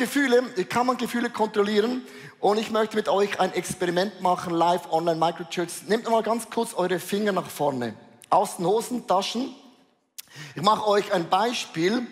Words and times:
Gefühle, 0.00 0.42
wie 0.56 0.64
kann 0.64 0.86
man 0.86 0.96
Gefühle 0.96 1.28
kontrollieren? 1.28 2.00
Und 2.38 2.56
ich 2.56 2.70
möchte 2.70 2.96
mit 2.96 3.06
euch 3.06 3.38
ein 3.38 3.52
Experiment 3.52 4.22
machen, 4.22 4.54
live, 4.54 4.90
online, 4.90 5.20
Microchurch. 5.20 5.82
Nehmt 5.88 6.08
mal 6.08 6.22
ganz 6.22 6.48
kurz 6.48 6.72
eure 6.72 6.98
Finger 6.98 7.32
nach 7.32 7.50
vorne. 7.50 7.92
Aus 8.30 8.56
den 8.56 8.64
Hosentaschen. 8.64 9.54
Ich 10.54 10.62
mache 10.62 10.88
euch 10.88 11.12
ein 11.12 11.28
Beispiel. 11.28 12.06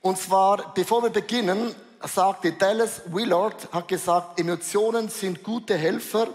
Und 0.00 0.16
zwar, 0.16 0.72
bevor 0.74 1.02
wir 1.02 1.10
beginnen, 1.10 1.74
sagte 2.06 2.52
Dallas 2.52 3.02
Willard, 3.06 3.68
hat 3.72 3.88
gesagt, 3.88 4.38
Emotionen 4.38 5.08
sind 5.08 5.42
gute 5.42 5.76
Helfer, 5.76 6.28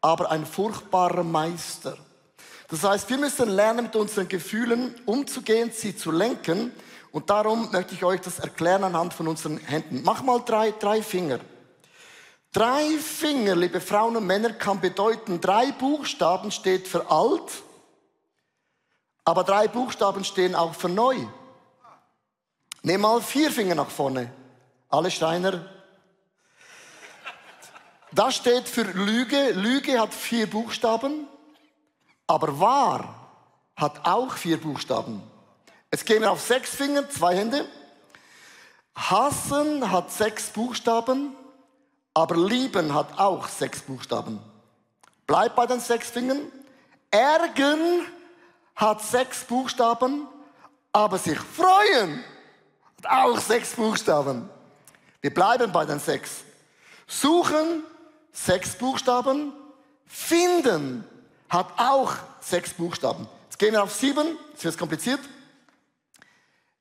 aber 0.00 0.30
ein 0.30 0.46
furchtbarer 0.46 1.22
Meister. 1.22 1.98
Das 2.68 2.82
heißt, 2.82 3.10
wir 3.10 3.18
müssen 3.18 3.50
lernen, 3.50 3.84
mit 3.84 3.96
unseren 3.96 4.26
Gefühlen 4.26 4.94
umzugehen, 5.04 5.70
sie 5.70 5.94
zu 5.94 6.10
lenken. 6.10 6.72
Und 7.12 7.28
darum 7.28 7.70
möchte 7.72 7.94
ich 7.94 8.04
euch 8.04 8.20
das 8.20 8.38
erklären 8.38 8.84
anhand 8.84 9.14
von 9.14 9.26
unseren 9.26 9.58
Händen. 9.58 10.02
Mach 10.04 10.22
mal 10.22 10.40
drei, 10.40 10.70
drei 10.72 11.02
Finger. 11.02 11.40
Drei 12.52 12.98
Finger, 12.98 13.54
liebe 13.54 13.80
Frauen 13.80 14.16
und 14.16 14.26
Männer, 14.26 14.52
kann 14.52 14.80
bedeuten, 14.80 15.40
drei 15.40 15.70
Buchstaben 15.72 16.50
steht 16.50 16.88
für 16.88 17.08
alt, 17.08 17.62
aber 19.24 19.44
drei 19.44 19.68
Buchstaben 19.68 20.24
stehen 20.24 20.56
auch 20.56 20.74
für 20.74 20.88
neu. 20.88 21.16
Nimm 22.82 23.02
mal 23.02 23.20
vier 23.20 23.50
Finger 23.52 23.74
nach 23.74 23.90
vorne. 23.90 24.32
Alle 24.88 25.10
Steiner. 25.10 25.64
Das 28.10 28.34
steht 28.34 28.68
für 28.68 28.82
Lüge. 28.82 29.52
Lüge 29.52 30.00
hat 30.00 30.12
vier 30.12 30.48
Buchstaben. 30.48 31.28
Aber 32.26 32.58
wahr 32.58 33.14
hat 33.76 34.04
auch 34.04 34.32
vier 34.32 34.60
Buchstaben. 34.60 35.29
Jetzt 35.92 36.06
gehen 36.06 36.24
auf 36.24 36.40
sechs 36.40 36.70
Finger, 36.70 37.08
zwei 37.10 37.36
Hände. 37.36 37.66
Hassen 38.94 39.90
hat 39.90 40.12
sechs 40.12 40.48
Buchstaben, 40.50 41.34
aber 42.14 42.36
lieben 42.36 42.94
hat 42.94 43.18
auch 43.18 43.48
sechs 43.48 43.80
Buchstaben. 43.80 44.38
Bleibt 45.26 45.56
bei 45.56 45.66
den 45.66 45.80
sechs 45.80 46.10
Fingern. 46.10 46.40
Ärgern 47.10 48.06
hat 48.76 49.02
sechs 49.02 49.44
Buchstaben, 49.44 50.28
aber 50.92 51.18
sich 51.18 51.38
freuen 51.38 52.24
hat 53.02 53.12
auch 53.12 53.38
sechs 53.38 53.74
Buchstaben. 53.74 54.48
Wir 55.20 55.32
bleiben 55.32 55.72
bei 55.72 55.84
den 55.84 55.98
sechs. 55.98 56.44
Suchen, 57.06 57.82
sechs 58.32 58.76
Buchstaben. 58.76 59.52
Finden, 60.06 61.04
hat 61.48 61.66
auch 61.76 62.12
sechs 62.40 62.74
Buchstaben. 62.74 63.28
Jetzt 63.44 63.58
gehen 63.58 63.72
wir 63.72 63.82
auf 63.82 63.94
sieben, 63.94 64.36
jetzt 64.52 64.64
wird 64.64 64.74
es 64.74 64.78
kompliziert. 64.78 65.20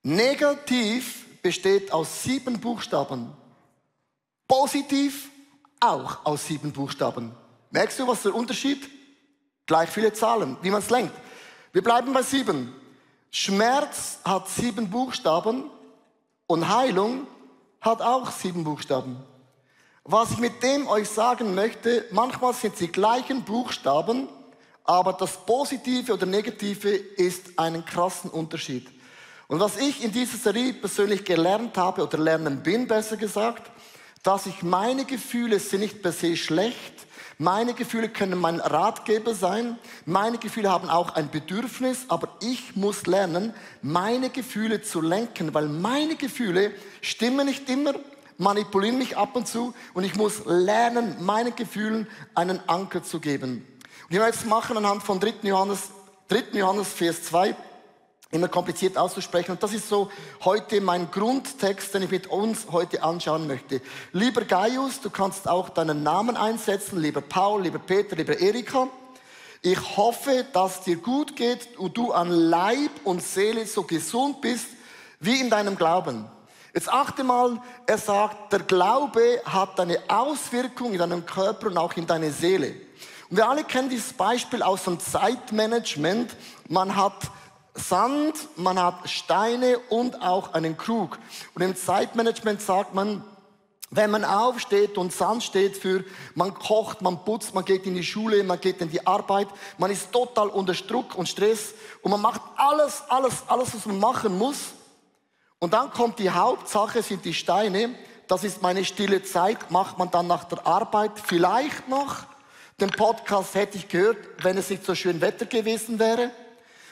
Negativ 0.04 1.42
besteht 1.42 1.92
aus 1.92 2.24
sieben 2.24 2.60
Buchstaben. 2.60 3.34
Positiv 4.48 5.30
auch 5.80 6.26
aus 6.26 6.48
sieben 6.48 6.72
Buchstaben. 6.72 7.32
Merkst 7.72 8.00
du, 8.00 8.08
was 8.08 8.24
der 8.24 8.34
Unterschied? 8.34 8.90
Gleich 9.66 9.90
viele 9.90 10.14
Zahlen, 10.14 10.58
wie 10.62 10.72
man 10.72 10.82
es 10.82 10.90
lenkt. 10.90 11.14
Wir 11.72 11.84
bleiben 11.84 12.14
bei 12.14 12.24
sieben. 12.24 12.74
Schmerz 13.30 14.20
hat 14.26 14.50
sieben 14.50 14.90
Buchstaben 14.90 15.70
und 16.48 16.68
Heilung 16.68 17.28
hat 17.80 18.02
auch 18.02 18.32
sieben 18.32 18.64
Buchstaben. 18.64 19.18
Was 20.04 20.32
ich 20.32 20.40
mit 20.40 20.64
dem 20.64 20.88
euch 20.88 21.08
sagen 21.08 21.54
möchte, 21.54 22.06
manchmal 22.12 22.54
sind 22.54 22.80
die 22.80 22.92
gleichen 22.92 23.44
Buchstaben, 23.44 24.28
aber 24.84 25.14
das 25.14 25.46
Positive 25.46 26.14
oder 26.14 26.26
Negative 26.26 26.90
ist 26.90 27.60
einen 27.60 27.86
krassen 27.86 28.32
Unterschied. 28.32 28.90
Und 29.50 29.60
was 29.60 29.78
ich 29.78 30.04
in 30.04 30.12
dieser 30.12 30.38
Serie 30.38 30.74
persönlich 30.74 31.26
gelernt 31.26 31.76
habe 31.76 32.04
oder 32.04 32.20
lernen 32.20 32.62
bin, 32.62 32.88
besser 32.88 33.18
gesagt, 33.18 33.72
dass 34.22 34.46
ich 34.46 34.62
meine 34.62 35.06
Gefühle 35.06 35.60
sind 35.60 35.80
nicht 35.80 36.04
per 36.04 36.12
se 36.12 36.38
schlecht. 36.38 36.94
Meine 37.40 37.74
Gefühle 37.74 38.10
können 38.10 38.40
mein 38.40 38.60
Ratgeber 38.60 39.34
sein. 39.34 39.80
Meine 40.06 40.38
Gefühle 40.38 40.70
haben 40.70 40.88
auch 40.88 41.16
ein 41.16 41.32
Bedürfnis, 41.32 42.06
aber 42.10 42.30
ich 42.42 42.76
muss 42.76 43.08
lernen, 43.08 43.56
meine 43.82 44.30
Gefühle 44.30 44.84
zu 44.84 45.02
lenken, 45.02 45.52
weil 45.52 45.68
meine 45.68 46.16
Gefühle 46.16 46.72
stimmen 47.02 47.48
nicht 47.48 47.68
immer, 47.72 47.96
manipulieren 48.38 49.00
mich 49.00 49.18
ab 49.18 49.36
und 49.36 49.48
zu 49.48 49.74
und 49.96 50.04
ich 50.04 50.16
muss 50.16 50.46
lernen, 50.46 51.16
meinen 51.26 51.56
Gefühlen 51.56 52.08
einen 52.36 52.60
Anker 52.70 53.02
zu 53.02 53.20
geben. 53.20 53.66
Und 54.10 54.16
ich 54.16 54.20
werde 54.20 54.38
es 54.38 54.46
machen 54.46 54.78
anhand 54.78 55.02
von 55.02 55.20
3. 55.20 55.34
Johannes, 55.42 55.90
3. 56.28 56.60
Johannes, 56.60 56.90
Vers 56.90 57.24
2. 57.24 57.56
Immer 58.32 58.48
kompliziert 58.48 58.96
auszusprechen. 58.96 59.54
Und 59.54 59.64
das 59.64 59.74
ist 59.74 59.90
so 59.90 60.12
heute 60.46 60.82
mein 60.82 61.10
Grundtext, 61.10 61.96
den 61.96 62.04
ich 62.04 62.12
mit 62.12 62.28
uns 62.28 62.68
heute 62.72 63.02
anschauen 63.02 63.48
möchte. 63.48 63.82
Lieber 64.12 64.42
Gaius, 64.46 65.02
du 65.02 65.10
kannst 65.10 65.48
auch 65.48 65.70
deinen 65.70 66.04
Namen 66.04 66.38
einsetzen. 66.38 67.00
Lieber 67.02 67.22
Paul, 67.22 67.64
lieber 67.64 67.80
Peter, 67.80 68.16
lieber 68.16 68.40
Erika. 68.40 68.88
Ich 69.64 69.98
hoffe, 69.98 70.46
dass 70.54 70.84
dir 70.84 70.98
gut 70.98 71.36
geht 71.36 71.78
und 71.80 71.98
du 71.98 72.12
an 72.12 72.30
Leib 72.30 72.92
und 73.04 73.24
Seele 73.24 73.66
so 73.66 73.82
gesund 73.82 74.42
bist 74.42 74.68
wie 75.20 75.42
in 75.42 75.50
deinem 75.50 75.76
Glauben. 75.76 76.26
Jetzt 76.74 76.88
achte 76.88 77.24
mal, 77.24 77.60
er 77.88 77.98
sagt, 77.98 78.54
der 78.54 78.60
Glaube 78.60 79.42
hat 79.44 79.80
eine 79.80 80.00
Auswirkung 80.08 80.92
in 80.92 81.00
deinem 81.00 81.26
Körper 81.26 81.66
und 81.68 81.78
auch 81.78 81.94
in 81.98 82.06
deine 82.06 82.32
Seele. 82.32 82.76
Und 83.30 83.38
wir 83.38 83.50
alle 83.50 83.64
kennen 83.64 83.90
dieses 83.90 84.14
Beispiel 84.14 84.62
aus 84.62 84.84
dem 84.84 85.00
Zeitmanagement. 85.00 86.36
Man 86.68 86.96
hat 86.96 87.32
Sand, 87.80 88.36
man 88.58 88.82
hat 88.82 89.10
Steine 89.10 89.80
und 89.90 90.22
auch 90.22 90.54
einen 90.54 90.78
Krug. 90.78 91.18
Und 91.56 91.62
im 91.62 91.76
Zeitmanagement 91.76 92.62
sagt 92.62 92.94
man, 92.94 93.24
wenn 93.92 94.12
man 94.12 94.24
aufsteht 94.24 94.98
und 94.98 95.12
Sand 95.12 95.44
steht 95.44 95.76
für, 95.76 96.04
man 96.36 96.54
kocht, 96.54 97.02
man 97.02 97.24
putzt, 97.26 97.56
man 97.56 97.66
geht 97.66 97.88
in 97.88 97.96
die 97.96 98.04
Schule, 98.04 98.44
man 98.44 98.62
geht 98.62 98.82
in 98.82 98.92
die 98.92 99.06
Arbeit, 99.08 99.48
man 99.80 99.90
ist 99.90 100.12
total 100.12 100.50
unter 100.50 100.74
Druck 100.74 101.16
und 101.16 101.28
Stress 101.28 101.74
und 102.04 102.12
man 102.12 102.22
macht 102.22 102.42
alles, 102.56 103.04
alles, 103.10 103.44
alles, 103.48 103.74
was 103.74 103.86
man 103.88 104.00
machen 104.00 104.38
muss. 104.38 104.74
Und 105.58 105.74
dann 105.74 105.92
kommt 105.92 106.20
die 106.20 106.30
Hauptsache, 106.30 107.02
sind 107.02 107.26
die 107.26 107.34
Steine. 107.34 107.96
Das 108.28 108.44
ist 108.44 108.62
meine 108.62 108.86
stille 108.86 109.24
Zeit, 109.24 109.72
macht 109.72 109.98
man 109.98 110.12
dann 110.12 110.28
nach 110.28 110.44
der 110.44 110.66
Arbeit 110.68 111.14
vielleicht 111.16 111.90
noch. 111.90 112.18
Den 112.80 112.92
Podcast 112.92 113.56
hätte 113.56 113.78
ich 113.78 113.88
gehört, 113.88 114.18
wenn 114.44 114.58
es 114.58 114.70
nicht 114.70 114.86
so 114.86 114.94
schön 114.94 115.20
Wetter 115.20 115.46
gewesen 115.46 116.00
wäre. 116.00 116.32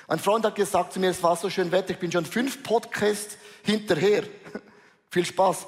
Ein 0.08 0.20
Freund 0.20 0.46
hat 0.46 0.56
gesagt 0.56 0.94
zu 0.94 1.02
mir, 1.02 1.10
es 1.10 1.22
war 1.22 1.36
so 1.36 1.50
schön 1.50 1.70
Wetter, 1.72 1.92
ich 1.92 2.00
bin 2.00 2.12
schon 2.12 2.26
fünf 2.26 2.64
Podcasts 2.64 3.38
hinterher. 3.64 4.24
Viel 5.12 5.26
Spaß. 5.26 5.68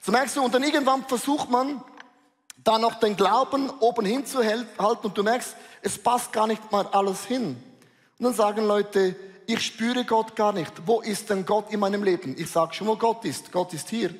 So 0.00 0.10
merkst 0.10 0.36
du, 0.36 0.42
und 0.42 0.52
dann 0.52 0.64
irgendwann 0.64 1.04
versucht 1.06 1.48
man, 1.48 1.82
da 2.64 2.78
noch 2.78 2.94
den 2.94 3.14
Glauben 3.14 3.70
oben 3.78 4.06
hinzuhalten 4.06 4.66
und 5.02 5.16
du 5.16 5.22
merkst, 5.22 5.54
es 5.82 5.98
passt 5.98 6.32
gar 6.32 6.46
nicht 6.46 6.72
mal 6.72 6.86
alles 6.88 7.26
hin. 7.26 7.62
Und 8.18 8.24
dann 8.24 8.34
sagen 8.34 8.66
Leute, 8.66 9.14
ich 9.46 9.60
spüre 9.60 10.04
Gott 10.04 10.34
gar 10.34 10.52
nicht. 10.52 10.72
Wo 10.86 11.00
ist 11.00 11.30
denn 11.30 11.44
Gott 11.44 11.70
in 11.70 11.80
meinem 11.80 12.02
Leben? 12.02 12.34
Ich 12.38 12.50
sage 12.50 12.74
schon, 12.74 12.86
wo 12.86 12.96
Gott 12.96 13.24
ist. 13.24 13.52
Gott 13.52 13.72
ist 13.74 13.90
hier. 13.90 14.14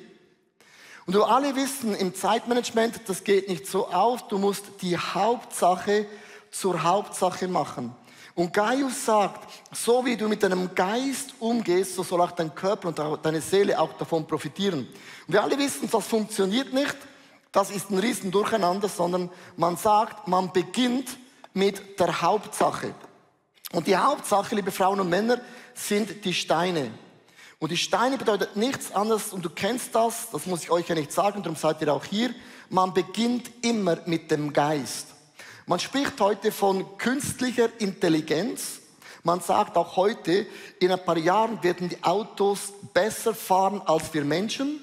Und 1.07 1.13
du 1.13 1.23
alle 1.23 1.55
wissen, 1.55 1.95
im 1.95 2.13
Zeitmanagement, 2.15 3.01
das 3.07 3.23
geht 3.23 3.49
nicht 3.49 3.67
so 3.67 3.87
auf. 3.87 4.27
Du 4.27 4.37
musst 4.37 4.65
die 4.81 4.97
Hauptsache 4.97 6.05
zur 6.51 6.83
Hauptsache 6.83 7.47
machen. 7.47 7.95
Und 8.33 8.53
Gaius 8.53 9.05
sagt, 9.05 9.49
so 9.71 10.05
wie 10.05 10.17
du 10.17 10.27
mit 10.27 10.43
deinem 10.43 10.73
Geist 10.73 11.35
umgehst, 11.39 11.95
so 11.95 12.03
soll 12.03 12.21
auch 12.21 12.31
dein 12.31 12.53
Körper 12.53 12.87
und 12.87 13.25
deine 13.25 13.41
Seele 13.41 13.79
auch 13.79 13.93
davon 13.93 14.27
profitieren. 14.27 14.87
Und 15.27 15.33
wir 15.33 15.43
alle 15.43 15.57
wissen, 15.57 15.89
das 15.89 16.07
funktioniert 16.07 16.73
nicht. 16.73 16.95
Das 17.51 17.71
ist 17.71 17.89
ein 17.89 17.99
riesen 17.99 18.31
Durcheinander, 18.31 18.89
sondern 18.89 19.29
man 19.55 19.77
sagt, 19.77 20.27
man 20.27 20.51
beginnt 20.51 21.17
mit 21.53 21.99
der 21.99 22.21
Hauptsache. 22.21 22.93
Und 23.71 23.87
die 23.87 23.95
Hauptsache, 23.95 24.55
liebe 24.55 24.71
Frauen 24.71 24.99
und 24.99 25.09
Männer, 25.09 25.39
sind 25.73 26.25
die 26.25 26.33
Steine. 26.33 26.91
Und 27.59 27.71
die 27.71 27.77
Steine 27.77 28.17
bedeutet 28.17 28.55
nichts 28.57 28.93
anderes, 28.93 29.31
und 29.31 29.43
du 29.43 29.49
kennst 29.49 29.95
das, 29.95 30.29
das 30.31 30.45
muss 30.45 30.63
ich 30.63 30.71
euch 30.71 30.87
ja 30.89 30.95
nicht 30.95 31.11
sagen, 31.11 31.41
darum 31.41 31.55
seid 31.55 31.81
ihr 31.81 31.93
auch 31.93 32.03
hier. 32.03 32.35
Man 32.69 32.93
beginnt 32.93 33.49
immer 33.63 33.97
mit 34.05 34.29
dem 34.29 34.51
Geist. 34.51 35.14
Man 35.67 35.79
spricht 35.79 36.21
heute 36.21 36.51
von 36.51 36.95
künstlicher 36.99 37.69
Intelligenz. 37.79 38.81
Man 39.23 39.41
sagt 39.41 39.77
auch 39.77 39.95
heute, 39.95 40.45
in 40.79 40.91
ein 40.91 41.03
paar 41.03 41.17
Jahren 41.17 41.63
werden 41.63 41.89
die 41.89 42.03
Autos 42.03 42.71
besser 42.93 43.33
fahren 43.33 43.81
als 43.83 44.13
wir 44.13 44.23
Menschen. 44.23 44.79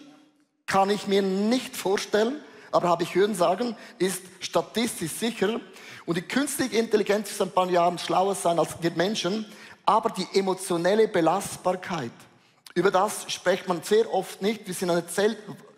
Kann 0.66 0.90
ich 0.90 1.06
mir 1.06 1.22
nicht 1.22 1.76
vorstellen, 1.76 2.40
aber 2.72 2.88
habe 2.88 3.04
ich 3.04 3.14
hören 3.14 3.36
sagen, 3.36 3.76
ist 4.00 4.22
statistisch 4.40 5.12
sicher. 5.12 5.60
Und 6.04 6.16
die 6.16 6.22
künstliche 6.22 6.76
Intelligenz 6.76 7.30
ist 7.30 7.40
in 7.40 7.46
ein 7.46 7.52
paar 7.52 7.70
Jahren 7.70 7.98
schlauer 7.98 8.34
sein 8.34 8.58
als 8.58 8.70
wir 8.80 8.90
Menschen. 8.90 9.46
Aber 9.86 10.10
die 10.10 10.26
emotionelle 10.36 11.06
Belastbarkeit, 11.06 12.10
Über 12.74 12.90
das 12.90 13.30
spricht 13.30 13.68
man 13.68 13.82
sehr 13.82 14.12
oft 14.12 14.42
nicht. 14.42 14.66
Wir 14.66 14.74
sind 14.74 14.90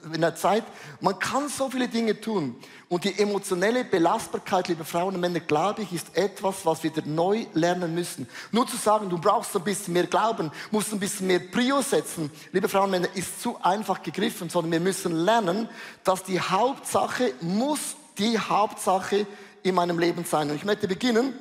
in 0.07 0.15
einer 0.15 0.35
Zeit, 0.35 0.65
man 1.01 1.19
kann 1.19 1.49
so 1.49 1.71
viele 1.71 1.89
Dinge 1.89 2.21
tun. 2.21 2.57
Und 2.89 3.05
die 3.05 3.19
emotionelle 3.19 3.85
Belastbarkeit, 3.85 4.69
liebe 4.69 4.85
Frauen 4.85 5.15
und 5.15 5.21
Männer, 5.21 5.41
glaube 5.41 5.83
ich, 5.83 5.93
ist 5.93 6.17
etwas, 6.17 6.65
was 6.65 6.83
wir 6.83 6.93
neu 7.05 7.47
lernen 7.55 7.95
müssen. 7.95 8.29
Nur 8.53 8.67
zu 8.67 8.77
sagen, 8.77 9.09
du 9.09 9.19
brauchst 9.19 9.57
ein 9.57 9.65
bisschen 9.65 9.95
mehr 9.95 10.07
Glauben, 10.07 10.51
musst 10.71 10.93
ein 10.93 11.01
bisschen 11.01 11.27
mehr 11.27 11.41
Prio 11.41 11.81
setzen, 11.83 12.31
liebe 12.53 12.69
Frauen 12.69 12.85
und 12.85 12.91
Männer, 12.93 13.09
ist 13.15 13.41
zu 13.43 13.57
einfach 13.63 14.03
gegriffen, 14.03 14.51
sondern 14.51 14.73
wir 14.73 14.81
müssen 14.81 15.13
lernen, 15.13 15.69
dass 16.05 16.23
die 16.23 16.41
Hauptsache 16.41 17.33
muss 17.41 17.97
die 18.19 18.39
Hauptsache 18.39 19.27
in 19.63 19.75
meinem 19.75 19.99
Leben 19.99 20.25
sein. 20.25 20.51
Und 20.51 20.57
ich 20.57 20.65
möchte 20.65 20.87
beginnen 20.87 21.35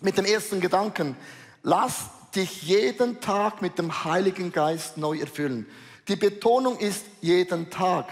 mit 0.00 0.18
dem 0.18 0.24
ersten 0.24 0.60
Gedanken. 0.60 1.16
Lass 1.62 2.10
dich 2.34 2.62
jeden 2.62 3.20
Tag 3.20 3.62
mit 3.62 3.78
dem 3.78 4.04
Heiligen 4.04 4.52
Geist 4.52 4.98
neu 4.98 5.18
erfüllen. 5.18 5.66
Die 6.08 6.16
Betonung 6.16 6.78
ist 6.78 7.04
jeden 7.20 7.70
Tag. 7.70 8.06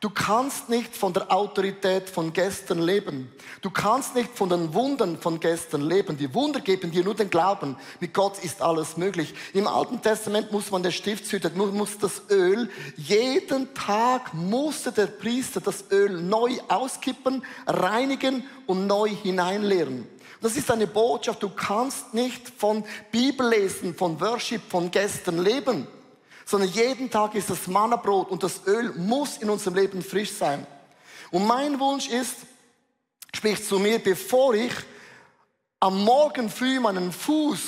Du 0.00 0.08
kannst 0.08 0.70
nicht 0.70 0.96
von 0.96 1.12
der 1.12 1.30
Autorität 1.30 2.08
von 2.08 2.32
gestern 2.32 2.78
leben. 2.78 3.30
Du 3.60 3.68
kannst 3.68 4.14
nicht 4.14 4.34
von 4.34 4.48
den 4.48 4.72
Wundern 4.72 5.18
von 5.18 5.38
gestern 5.40 5.82
leben. 5.82 6.16
Die 6.16 6.32
Wunder 6.32 6.60
geben 6.60 6.90
dir 6.90 7.04
nur 7.04 7.14
den 7.14 7.28
Glauben. 7.28 7.76
Mit 8.00 8.14
Gott 8.14 8.42
ist 8.42 8.62
alles 8.62 8.96
möglich. 8.96 9.34
Im 9.52 9.66
Alten 9.66 10.00
Testament 10.00 10.52
muss 10.52 10.70
man 10.70 10.82
der 10.82 10.90
Stiftshüter, 10.90 11.50
muss 11.50 11.98
das 11.98 12.22
Öl, 12.30 12.70
jeden 12.96 13.74
Tag 13.74 14.32
musste 14.32 14.90
der 14.90 15.06
Priester 15.06 15.60
das 15.60 15.84
Öl 15.90 16.22
neu 16.22 16.56
auskippen, 16.68 17.44
reinigen 17.66 18.44
und 18.66 18.86
neu 18.86 19.10
hineinleeren. 19.10 20.08
Das 20.40 20.56
ist 20.56 20.70
eine 20.70 20.86
Botschaft. 20.86 21.42
Du 21.42 21.50
kannst 21.50 22.14
nicht 22.14 22.48
von 22.48 22.84
Bibellesen, 23.12 23.94
von 23.94 24.18
Worship 24.18 24.62
von 24.70 24.90
gestern 24.90 25.44
leben, 25.44 25.86
sondern 26.50 26.70
jeden 26.70 27.08
Tag 27.08 27.36
ist 27.36 27.48
das 27.48 27.68
Mannabrot 27.68 28.28
und 28.28 28.42
das 28.42 28.66
Öl 28.66 28.92
muss 28.94 29.36
in 29.36 29.48
unserem 29.48 29.76
Leben 29.76 30.02
frisch 30.02 30.32
sein. 30.32 30.66
Und 31.30 31.46
mein 31.46 31.78
Wunsch 31.78 32.08
ist, 32.08 32.38
sprich 33.32 33.64
zu 33.64 33.78
mir, 33.78 34.00
bevor 34.00 34.54
ich 34.54 34.72
am 35.78 36.02
Morgen 36.02 36.50
früh 36.50 36.80
meinen 36.80 37.12
Fuß 37.12 37.60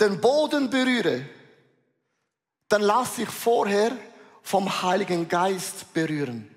den 0.00 0.20
Boden 0.20 0.70
berühre, 0.70 1.28
dann 2.68 2.82
lass 2.82 3.18
ich 3.18 3.28
vorher 3.28 3.90
vom 4.42 4.82
Heiligen 4.82 5.28
Geist 5.28 5.92
berühren. 5.92 6.53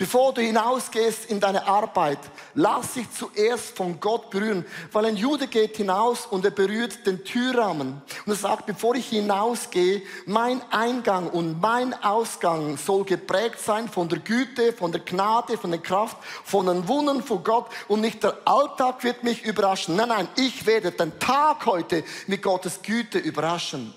Bevor 0.00 0.32
du 0.32 0.40
hinausgehst 0.40 1.26
in 1.26 1.40
deine 1.40 1.66
Arbeit, 1.66 2.20
lass 2.54 2.94
dich 2.94 3.06
zuerst 3.10 3.76
von 3.76 4.00
Gott 4.00 4.30
berühren. 4.30 4.64
Weil 4.92 5.04
ein 5.04 5.16
Jude 5.18 5.46
geht 5.46 5.76
hinaus 5.76 6.24
und 6.24 6.42
er 6.42 6.52
berührt 6.52 7.06
den 7.06 7.22
Türrahmen. 7.22 8.00
Und 8.24 8.32
er 8.32 8.34
sagt, 8.34 8.64
bevor 8.64 8.94
ich 8.94 9.10
hinausgehe, 9.10 10.00
mein 10.24 10.62
Eingang 10.70 11.28
und 11.28 11.60
mein 11.60 11.92
Ausgang 12.02 12.78
soll 12.78 13.04
geprägt 13.04 13.60
sein 13.60 13.90
von 13.90 14.08
der 14.08 14.20
Güte, 14.20 14.72
von 14.72 14.90
der 14.90 15.02
Gnade, 15.02 15.58
von 15.58 15.70
der 15.70 15.82
Kraft, 15.82 16.16
von 16.44 16.64
den 16.64 16.88
Wundern 16.88 17.22
von 17.22 17.44
Gott. 17.44 17.66
Und 17.86 18.00
nicht 18.00 18.22
der 18.22 18.38
Alltag 18.46 19.04
wird 19.04 19.22
mich 19.22 19.44
überraschen. 19.44 19.96
Nein, 19.96 20.08
nein, 20.08 20.28
ich 20.36 20.64
werde 20.64 20.92
den 20.92 21.18
Tag 21.18 21.66
heute 21.66 22.04
mit 22.26 22.40
Gottes 22.40 22.80
Güte 22.80 23.18
überraschen. 23.18 23.92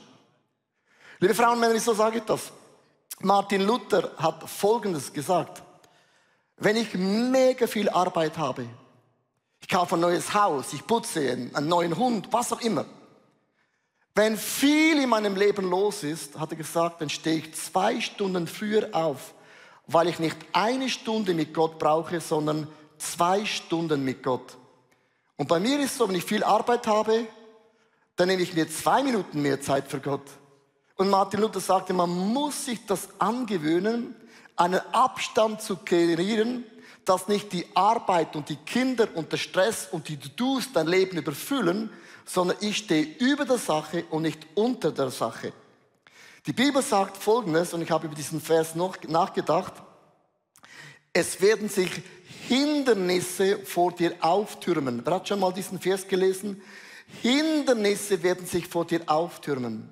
Liebe 1.19 1.33
Frauen 1.33 1.53
und 1.53 1.59
Männer, 1.61 1.75
wieso 1.75 1.93
sage 1.93 2.17
ich 2.17 2.25
das? 2.25 2.51
Martin 3.21 3.61
Luther 3.61 4.11
hat 4.17 4.49
Folgendes 4.49 5.13
gesagt. 5.13 5.62
Wenn 6.57 6.75
ich 6.75 6.93
mega 6.93 7.67
viel 7.67 7.89
Arbeit 7.89 8.37
habe, 8.37 8.67
ich 9.61 9.69
kaufe 9.69 9.95
ein 9.95 10.01
neues 10.01 10.33
Haus, 10.33 10.73
ich 10.73 10.85
putze 10.85 11.31
einen 11.31 11.67
neuen 11.67 11.97
Hund, 11.97 12.27
was 12.31 12.51
auch 12.51 12.61
immer. 12.61 12.85
Wenn 14.15 14.37
viel 14.37 15.01
in 15.01 15.09
meinem 15.09 15.35
Leben 15.35 15.69
los 15.69 16.03
ist, 16.03 16.37
hat 16.37 16.51
er 16.51 16.57
gesagt, 16.57 17.01
dann 17.01 17.09
stehe 17.09 17.37
ich 17.37 17.55
zwei 17.55 17.99
Stunden 17.99 18.45
früher 18.45 18.89
auf, 18.91 19.33
weil 19.87 20.07
ich 20.07 20.19
nicht 20.19 20.37
eine 20.53 20.89
Stunde 20.89 21.33
mit 21.33 21.53
Gott 21.53 21.79
brauche, 21.79 22.21
sondern 22.21 22.67
zwei 22.99 23.45
Stunden 23.45 24.03
mit 24.03 24.21
Gott. 24.21 24.57
Und 25.35 25.47
bei 25.47 25.59
mir 25.59 25.79
ist 25.79 25.91
es 25.91 25.97
so, 25.97 26.07
wenn 26.07 26.15
ich 26.15 26.23
viel 26.23 26.43
Arbeit 26.43 26.85
habe, 26.85 27.25
dann 28.15 28.27
nehme 28.27 28.43
ich 28.43 28.53
mir 28.53 28.69
zwei 28.69 29.01
Minuten 29.01 29.41
mehr 29.41 29.61
Zeit 29.61 29.87
für 29.87 29.99
Gott. 29.99 30.29
Und 30.95 31.09
Martin 31.09 31.41
Luther 31.41 31.59
sagte, 31.59 31.93
man 31.93 32.09
muss 32.09 32.65
sich 32.65 32.85
das 32.85 33.09
angewöhnen, 33.19 34.15
einen 34.55 34.81
Abstand 34.91 35.61
zu 35.61 35.77
kreieren, 35.77 36.63
dass 37.05 37.27
nicht 37.27 37.51
die 37.51 37.65
Arbeit 37.75 38.35
und 38.35 38.49
die 38.49 38.55
Kinder 38.55 39.07
und 39.15 39.31
der 39.31 39.37
Stress 39.37 39.87
und 39.91 40.07
die 40.07 40.17
To-Dos 40.17 40.71
dein 40.71 40.87
Leben 40.87 41.17
überfüllen, 41.17 41.89
sondern 42.25 42.57
ich 42.61 42.77
stehe 42.77 43.03
über 43.19 43.45
der 43.45 43.57
Sache 43.57 44.05
und 44.09 44.21
nicht 44.21 44.47
unter 44.55 44.91
der 44.91 45.09
Sache. 45.09 45.51
Die 46.45 46.53
Bibel 46.53 46.81
sagt 46.81 47.17
Folgendes, 47.17 47.73
und 47.73 47.81
ich 47.81 47.91
habe 47.91 48.07
über 48.07 48.15
diesen 48.15 48.41
Vers 48.41 48.75
noch 48.75 49.01
nachgedacht, 49.03 49.73
es 51.13 51.41
werden 51.41 51.69
sich 51.69 51.89
Hindernisse 52.47 53.59
vor 53.59 53.91
dir 53.91 54.15
auftürmen. 54.19 55.01
Wer 55.05 55.15
hat 55.15 55.27
schon 55.27 55.39
mal 55.39 55.53
diesen 55.53 55.79
Vers 55.79 56.07
gelesen? 56.07 56.61
Hindernisse 57.21 58.23
werden 58.23 58.45
sich 58.45 58.67
vor 58.67 58.85
dir 58.85 59.01
auftürmen. 59.05 59.89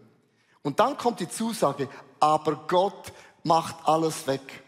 Und 0.63 0.79
dann 0.79 0.97
kommt 0.97 1.19
die 1.19 1.29
Zusage, 1.29 1.87
aber 2.19 2.65
Gott 2.67 3.13
macht 3.43 3.75
alles 3.87 4.25
weg. 4.27 4.63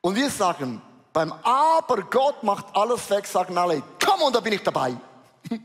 Und 0.00 0.16
wir 0.16 0.30
sagen, 0.30 0.82
beim 1.12 1.32
Aber 1.32 2.02
Gott 2.02 2.42
macht 2.42 2.74
alles 2.74 3.08
weg, 3.10 3.26
sagen 3.26 3.56
alle, 3.56 3.82
komm 4.04 4.22
und 4.22 4.34
da 4.34 4.40
bin 4.40 4.52
ich 4.52 4.62
dabei. 4.62 4.96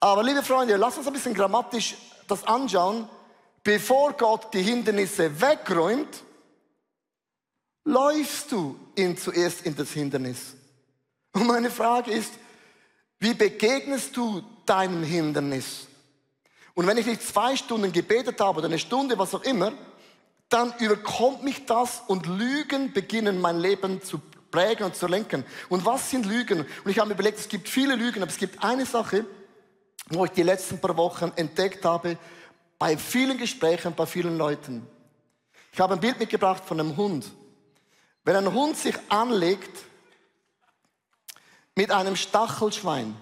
Aber 0.00 0.22
liebe 0.22 0.42
Freunde, 0.42 0.76
lass 0.76 0.96
uns 0.96 1.06
ein 1.06 1.12
bisschen 1.12 1.34
grammatisch 1.34 1.96
das 2.26 2.44
anschauen. 2.44 3.08
Bevor 3.62 4.12
Gott 4.12 4.52
die 4.54 4.62
Hindernisse 4.62 5.40
wegräumt, 5.40 6.22
läufst 7.84 8.52
du 8.52 8.78
ihn 8.96 9.16
zuerst 9.16 9.64
in 9.66 9.76
das 9.76 9.90
Hindernis. 9.90 10.54
Und 11.32 11.46
meine 11.46 11.70
Frage 11.70 12.10
ist, 12.12 12.32
wie 13.18 13.34
begegnest 13.34 14.16
du 14.16 14.42
deinem 14.66 15.02
Hindernis? 15.02 15.86
Und 16.74 16.86
wenn 16.86 16.98
ich 16.98 17.06
nicht 17.06 17.22
zwei 17.22 17.56
Stunden 17.56 17.92
gebetet 17.92 18.40
habe 18.40 18.58
oder 18.58 18.66
eine 18.66 18.78
Stunde, 18.78 19.18
was 19.18 19.34
auch 19.34 19.42
immer, 19.42 19.72
dann 20.48 20.72
überkommt 20.78 21.42
mich 21.42 21.66
das 21.66 22.02
und 22.06 22.26
Lügen 22.26 22.92
beginnen 22.92 23.40
mein 23.40 23.58
Leben 23.58 24.02
zu 24.02 24.20
prägen 24.50 24.84
und 24.84 24.94
zu 24.94 25.06
lenken. 25.06 25.44
Und 25.68 25.84
was 25.84 26.10
sind 26.10 26.26
Lügen? 26.26 26.60
Und 26.60 26.90
ich 26.90 26.98
habe 26.98 27.08
mir 27.08 27.14
überlegt, 27.14 27.38
es 27.38 27.48
gibt 27.48 27.68
viele 27.68 27.96
Lügen, 27.96 28.22
aber 28.22 28.30
es 28.30 28.38
gibt 28.38 28.62
eine 28.62 28.86
Sache, 28.86 29.26
wo 30.08 30.24
ich 30.24 30.30
die 30.30 30.44
letzten 30.44 30.80
paar 30.80 30.96
Wochen 30.96 31.32
entdeckt 31.36 31.84
habe, 31.84 32.16
bei 32.78 32.96
vielen 32.96 33.38
Gesprächen, 33.38 33.94
bei 33.94 34.06
vielen 34.06 34.38
Leuten. 34.38 34.86
Ich 35.72 35.80
habe 35.80 35.94
ein 35.94 36.00
Bild 36.00 36.18
mitgebracht 36.18 36.64
von 36.64 36.78
einem 36.78 36.96
Hund. 36.96 37.26
Wenn 38.24 38.36
ein 38.36 38.52
Hund 38.52 38.76
sich 38.76 38.96
anlegt 39.08 39.84
mit 41.74 41.90
einem 41.90 42.16
Stachelschwein, 42.16 43.16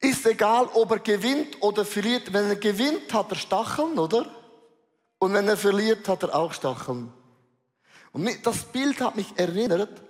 ist 0.00 0.26
egal, 0.26 0.66
ob 0.74 0.90
er 0.90 0.98
gewinnt 0.98 1.62
oder 1.62 1.84
verliert. 1.84 2.32
Wenn 2.32 2.48
er 2.48 2.56
gewinnt, 2.56 3.12
hat 3.12 3.30
er 3.30 3.36
Stacheln, 3.36 3.98
oder? 3.98 4.41
Und 5.22 5.34
wenn 5.34 5.46
er 5.46 5.56
verliert, 5.56 6.08
hat 6.08 6.24
er 6.24 6.34
auch 6.34 6.52
Stacheln. 6.52 7.12
Und 8.10 8.28
das 8.44 8.64
Bild 8.64 9.00
hat 9.00 9.14
mich 9.14 9.32
erinnert, 9.36 10.02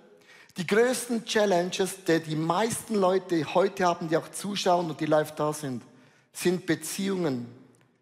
die 0.57 0.65
größten 0.65 1.23
Challenges, 1.25 2.03
die 2.03 2.19
die 2.19 2.35
meisten 2.35 2.95
Leute 2.95 3.53
heute 3.53 3.85
haben, 3.85 4.09
die 4.09 4.17
auch 4.17 4.31
zuschauen 4.31 4.89
und 4.89 4.99
die 4.99 5.05
live 5.05 5.35
da 5.35 5.53
sind, 5.53 5.83
sind 6.31 6.65
Beziehungen, 6.65 7.45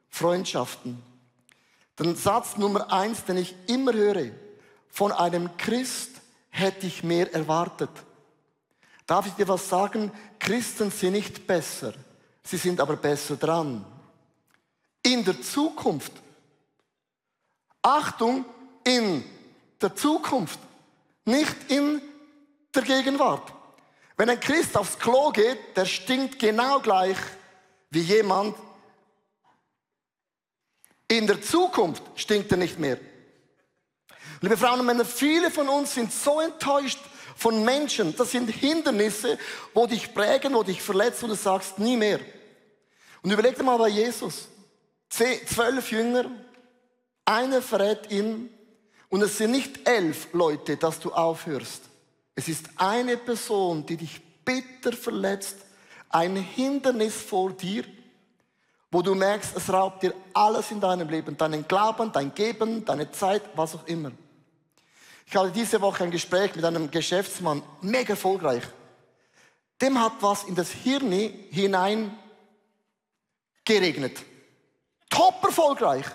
Freundschaften. 0.07 1.03
Den 1.99 2.15
Satz 2.15 2.55
Nummer 2.55 2.93
eins, 2.93 3.25
den 3.25 3.35
ich 3.35 3.55
immer 3.67 3.91
höre, 3.91 4.31
von 4.87 5.11
einem 5.11 5.57
Christ 5.57 6.11
hätte 6.49 6.87
ich 6.87 7.03
mehr 7.03 7.33
erwartet. 7.33 7.91
Darf 9.05 9.27
ich 9.27 9.33
dir 9.33 9.49
was 9.49 9.67
sagen? 9.67 10.13
Christen 10.39 10.89
sind 10.91 11.11
nicht 11.11 11.45
besser, 11.45 11.91
sie 12.41 12.55
sind 12.55 12.79
aber 12.79 12.95
besser 12.95 13.35
dran. 13.35 13.83
In 15.03 15.25
der 15.25 15.41
Zukunft 15.41 16.13
Achtung 17.81 18.45
in 18.83 19.23
der 19.81 19.95
Zukunft, 19.95 20.59
nicht 21.25 21.55
in 21.69 22.01
der 22.73 22.83
Gegenwart. 22.83 23.51
Wenn 24.17 24.29
ein 24.29 24.39
Christ 24.39 24.77
aufs 24.77 24.99
Klo 24.99 25.31
geht, 25.31 25.75
der 25.75 25.85
stinkt 25.85 26.37
genau 26.39 26.79
gleich 26.79 27.17
wie 27.89 28.01
jemand. 28.01 28.55
In 31.07 31.27
der 31.27 31.41
Zukunft 31.41 32.03
stinkt 32.15 32.51
er 32.51 32.57
nicht 32.57 32.79
mehr. 32.79 32.97
Liebe 34.41 34.57
Frauen 34.57 34.79
und 34.79 34.85
Männer, 34.85 35.05
viele 35.05 35.51
von 35.51 35.67
uns 35.69 35.93
sind 35.93 36.11
so 36.11 36.39
enttäuscht 36.39 36.99
von 37.35 37.63
Menschen. 37.65 38.15
Das 38.15 38.31
sind 38.31 38.49
Hindernisse, 38.49 39.37
wo 39.73 39.87
dich 39.87 40.13
prägen, 40.13 40.53
wo 40.53 40.63
dich 40.63 40.81
verletzen, 40.81 41.23
wo 41.23 41.27
du 41.27 41.35
sagst, 41.35 41.79
nie 41.79 41.97
mehr. 41.97 42.19
Und 43.23 43.31
überleg 43.31 43.55
dir 43.55 43.63
mal 43.63 43.77
bei 43.77 43.89
Jesus. 43.89 44.47
zwölf 45.09 45.91
Jünger, 45.91 46.31
einer 47.31 47.61
verrät 47.61 48.11
ihn 48.11 48.49
und 49.09 49.21
es 49.21 49.37
sind 49.37 49.51
nicht 49.51 49.87
elf 49.87 50.27
Leute, 50.33 50.77
dass 50.77 50.99
du 50.99 51.11
aufhörst. 51.13 51.83
Es 52.35 52.47
ist 52.47 52.69
eine 52.75 53.17
Person, 53.17 53.85
die 53.85 53.97
dich 53.97 54.21
bitter 54.43 54.91
verletzt, 54.91 55.57
ein 56.09 56.35
Hindernis 56.35 57.15
vor 57.15 57.51
dir, 57.53 57.85
wo 58.91 59.01
du 59.01 59.15
merkst, 59.15 59.55
es 59.55 59.71
raubt 59.71 60.03
dir 60.03 60.13
alles 60.33 60.71
in 60.71 60.81
deinem 60.81 61.07
Leben, 61.07 61.37
deinen 61.37 61.65
Glauben, 61.65 62.11
dein 62.11 62.35
Geben, 62.35 62.83
deine 62.83 63.09
Zeit, 63.11 63.43
was 63.55 63.75
auch 63.75 63.87
immer. 63.87 64.11
Ich 65.25 65.33
hatte 65.33 65.51
diese 65.51 65.79
Woche 65.79 66.03
ein 66.03 66.11
Gespräch 66.11 66.53
mit 66.55 66.65
einem 66.65 66.91
Geschäftsmann, 66.91 67.63
mega 67.81 68.11
erfolgreich. 68.11 68.63
Dem 69.81 69.97
hat 69.97 70.13
was 70.19 70.43
in 70.43 70.55
das 70.55 70.69
Hirn 70.69 71.11
hinein 71.11 72.17
geregnet. 73.63 74.21
Top 75.09 75.41
erfolgreich. 75.43 76.05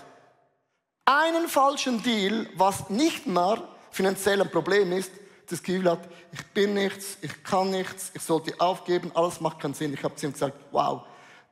Einen 1.07 1.49
falschen 1.49 2.03
Deal, 2.03 2.49
was 2.57 2.91
nicht 2.91 3.27
mehr 3.27 3.63
finanziell 3.91 4.43
ein 4.43 4.51
Problem 4.51 4.93
ist, 4.93 5.11
das 5.49 5.63
Gefühl 5.63 5.89
hat, 5.89 6.01
ich 6.33 6.45
bin 6.49 6.75
nichts, 6.75 7.17
ich 7.23 7.45
kann 7.45 7.71
nichts, 7.71 8.11
ich 8.13 8.23
sollte 8.23 8.61
aufgeben, 8.61 9.13
alles 9.15 9.41
macht 9.41 9.61
keinen 9.61 9.75
Sinn. 9.75 9.95
Ich 9.95 10.03
habe 10.03 10.17
zu 10.17 10.27
ihm 10.27 10.33
gesagt, 10.33 10.57
wow, 10.73 11.03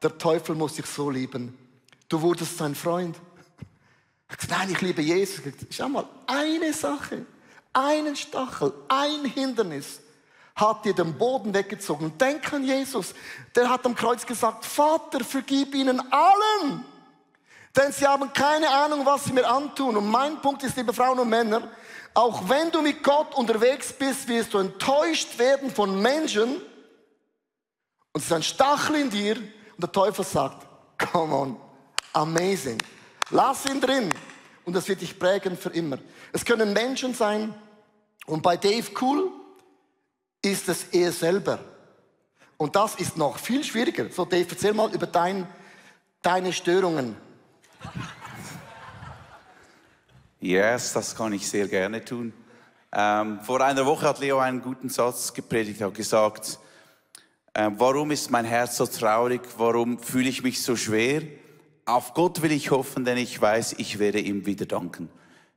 der 0.02 0.18
Teufel 0.18 0.56
muss 0.56 0.74
dich 0.74 0.86
so 0.86 1.08
lieben. 1.08 1.56
Du 2.08 2.20
wurdest 2.20 2.58
sein 2.58 2.74
Freund. 2.74 3.16
Ich 4.28 4.36
gesagt, 4.36 4.58
nein, 4.58 4.72
ich 4.72 4.80
liebe 4.80 5.00
Jesus. 5.00 5.40
Schau 5.70 5.88
mal, 5.88 6.04
eine 6.26 6.72
Sache, 6.72 7.24
einen 7.72 8.16
Stachel, 8.16 8.72
ein 8.88 9.24
Hindernis 9.24 10.00
hat 10.56 10.84
dir 10.84 10.94
den 10.94 11.16
Boden 11.16 11.52
weggezogen. 11.52 12.16
Denk 12.18 12.52
an 12.52 12.64
Jesus. 12.64 13.14
Der 13.54 13.68
hat 13.68 13.84
am 13.86 13.94
Kreuz 13.94 14.24
gesagt, 14.24 14.64
Vater, 14.64 15.24
vergib 15.24 15.74
ihnen 15.74 16.00
allen. 16.12 16.84
Denn 17.76 17.92
sie 17.92 18.06
haben 18.06 18.32
keine 18.32 18.68
Ahnung, 18.70 19.04
was 19.04 19.24
sie 19.24 19.32
mir 19.32 19.46
antun. 19.46 19.96
Und 19.96 20.08
mein 20.08 20.40
Punkt 20.40 20.62
ist, 20.62 20.76
liebe 20.76 20.92
Frauen 20.92 21.18
und 21.18 21.28
Männer, 21.28 21.68
auch 22.14 22.48
wenn 22.48 22.70
du 22.70 22.80
mit 22.80 23.02
Gott 23.02 23.34
unterwegs 23.34 23.92
bist, 23.92 24.28
wirst 24.28 24.54
du 24.54 24.58
enttäuscht 24.58 25.36
werden 25.38 25.70
von 25.70 26.00
Menschen. 26.00 26.56
Und 28.12 28.20
es 28.20 28.26
ist 28.26 28.32
ein 28.32 28.42
Stachel 28.44 28.96
in 28.96 29.10
dir. 29.10 29.36
Und 29.36 29.80
der 29.82 29.90
Teufel 29.90 30.24
sagt, 30.24 30.64
come 30.98 31.34
on, 31.34 31.56
amazing. 32.12 32.80
Lass 33.30 33.66
ihn 33.66 33.80
drin. 33.80 34.10
Und 34.64 34.74
das 34.74 34.86
wird 34.88 35.00
dich 35.00 35.18
prägen 35.18 35.56
für 35.58 35.70
immer. 35.70 35.98
Es 36.32 36.44
können 36.44 36.72
Menschen 36.72 37.12
sein. 37.12 37.52
Und 38.26 38.42
bei 38.42 38.56
Dave 38.56 38.90
Cool 39.00 39.30
ist 40.40 40.68
es 40.68 40.84
er 40.92 41.10
selber. 41.10 41.58
Und 42.56 42.76
das 42.76 42.94
ist 42.94 43.16
noch 43.16 43.38
viel 43.38 43.64
schwieriger. 43.64 44.08
So, 44.10 44.24
Dave, 44.24 44.46
erzähl 44.48 44.72
mal 44.72 44.94
über 44.94 45.06
dein, 45.06 45.48
deine 46.22 46.52
Störungen. 46.52 47.16
Yes, 50.40 50.92
das 50.92 51.16
kann 51.16 51.32
ich 51.32 51.48
sehr 51.48 51.68
gerne 51.68 52.04
tun. 52.04 52.32
Ähm, 52.92 53.40
vor 53.40 53.60
einer 53.60 53.86
Woche 53.86 54.06
hat 54.06 54.20
Leo 54.20 54.38
einen 54.38 54.60
guten 54.60 54.88
Satz 54.88 55.32
gepredigt, 55.32 55.80
hat 55.80 55.94
gesagt, 55.94 56.58
äh, 57.54 57.70
warum 57.76 58.10
ist 58.10 58.30
mein 58.30 58.44
Herz 58.44 58.76
so 58.76 58.86
traurig, 58.86 59.40
warum 59.56 59.98
fühle 59.98 60.28
ich 60.28 60.42
mich 60.42 60.62
so 60.62 60.76
schwer? 60.76 61.22
Auf 61.86 62.14
Gott 62.14 62.42
will 62.42 62.52
ich 62.52 62.70
hoffen, 62.70 63.04
denn 63.04 63.16
ich 63.16 63.40
weiß, 63.40 63.76
ich 63.78 63.98
werde 63.98 64.20
ihm 64.20 64.46
wieder 64.46 64.66
danken. 64.66 65.08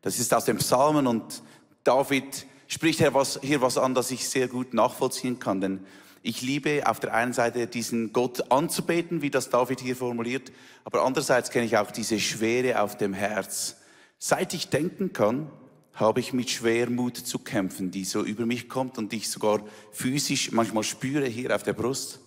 Das 0.01 0.19
ist 0.19 0.33
aus 0.33 0.45
dem 0.45 0.57
Psalmen 0.57 1.05
und 1.05 1.43
David 1.83 2.45
spricht 2.67 2.99
hier 2.99 3.13
was, 3.13 3.39
hier 3.41 3.61
was 3.61 3.77
an, 3.77 3.93
das 3.93 4.11
ich 4.11 4.27
sehr 4.27 4.47
gut 4.47 4.73
nachvollziehen 4.73 5.37
kann, 5.37 5.61
denn 5.61 5.85
ich 6.27 6.41
liebe 6.41 6.83
auf 6.85 6.99
der 6.99 7.13
einen 7.13 7.31
Seite 7.31 7.67
diesen 7.67 8.11
Gott 8.11 8.51
anzubeten, 8.51 9.21
wie 9.21 9.29
das 9.29 9.49
David 9.49 9.79
hier 9.79 9.95
formuliert, 9.95 10.51
aber 10.83 11.05
andererseits 11.05 11.51
kenne 11.51 11.65
ich 11.65 11.77
auch 11.77 11.89
diese 11.89 12.19
Schwere 12.19 12.81
auf 12.81 12.97
dem 12.97 13.13
Herz. 13.13 13.77
Seit 14.19 14.53
ich 14.53 14.67
denken 14.67 15.13
kann, 15.13 15.49
habe 15.93 16.19
ich 16.19 16.33
mit 16.33 16.49
Schwermut 16.49 17.15
zu 17.15 17.39
kämpfen, 17.39 17.91
die 17.91 18.03
so 18.03 18.25
über 18.25 18.45
mich 18.45 18.67
kommt 18.67 18.97
und 18.97 19.13
ich 19.13 19.29
sogar 19.29 19.61
physisch 19.93 20.51
manchmal 20.51 20.83
spüre 20.83 21.25
hier 21.27 21.55
auf 21.55 21.63
der 21.63 21.73
Brust. 21.73 22.19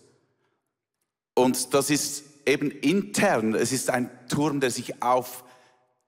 Und 1.35 1.75
das 1.75 1.91
ist 1.91 2.25
eben 2.47 2.71
intern, 2.71 3.55
es 3.55 3.71
ist 3.71 3.91
ein 3.91 4.09
Turm, 4.29 4.61
der 4.61 4.71
sich 4.71 5.03
auf 5.03 5.45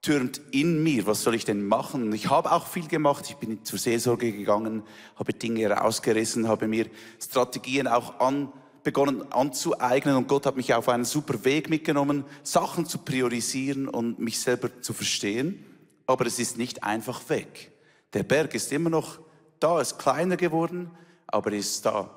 türmt 0.03 0.41
in 0.51 0.83
mir, 0.83 1.07
was 1.07 1.23
soll 1.23 1.37
ich 1.37 1.45
denn 1.45 1.67
machen? 1.67 2.13
Ich 2.13 2.29
habe 2.29 2.51
auch 2.51 2.67
viel 2.67 2.89
gemacht, 2.89 3.25
ich 3.31 3.37
bin 3.37 3.65
zur 3.65 3.79
Seelsorge 3.79 4.33
gegangen, 4.33 4.83
habe 5.15 5.33
Dinge 5.33 5.71
rausgerissen, 5.71 6.49
habe 6.49 6.67
mir 6.67 6.87
Strategien 7.21 7.87
auch 7.87 8.19
an, 8.19 8.53
begonnen 8.83 9.31
anzueignen 9.33 10.17
und 10.17 10.27
Gott 10.27 10.45
hat 10.45 10.57
mich 10.57 10.75
auf 10.75 10.89
einen 10.89 11.05
super 11.05 11.45
Weg 11.45 11.71
mitgenommen, 11.71 12.25
Sachen 12.43 12.85
zu 12.85 12.99
priorisieren 12.99 13.89
und 13.89 14.19
mich 14.19 14.41
selber 14.41 14.81
zu 14.81 14.93
verstehen, 14.93 15.65
aber 16.07 16.27
es 16.27 16.41
ist 16.41 16.59
nicht 16.59 16.83
einfach 16.83 17.29
weg. 17.29 17.71
Der 18.13 18.25
Berg 18.25 18.55
ist 18.55 18.73
immer 18.73 18.91
noch 18.91 19.21
da, 19.61 19.81
ist 19.81 20.01
kleiner 20.01 20.37
geworden, 20.37 20.91
aber 21.29 21.53
ist 21.53 21.87
da. 21.87 22.11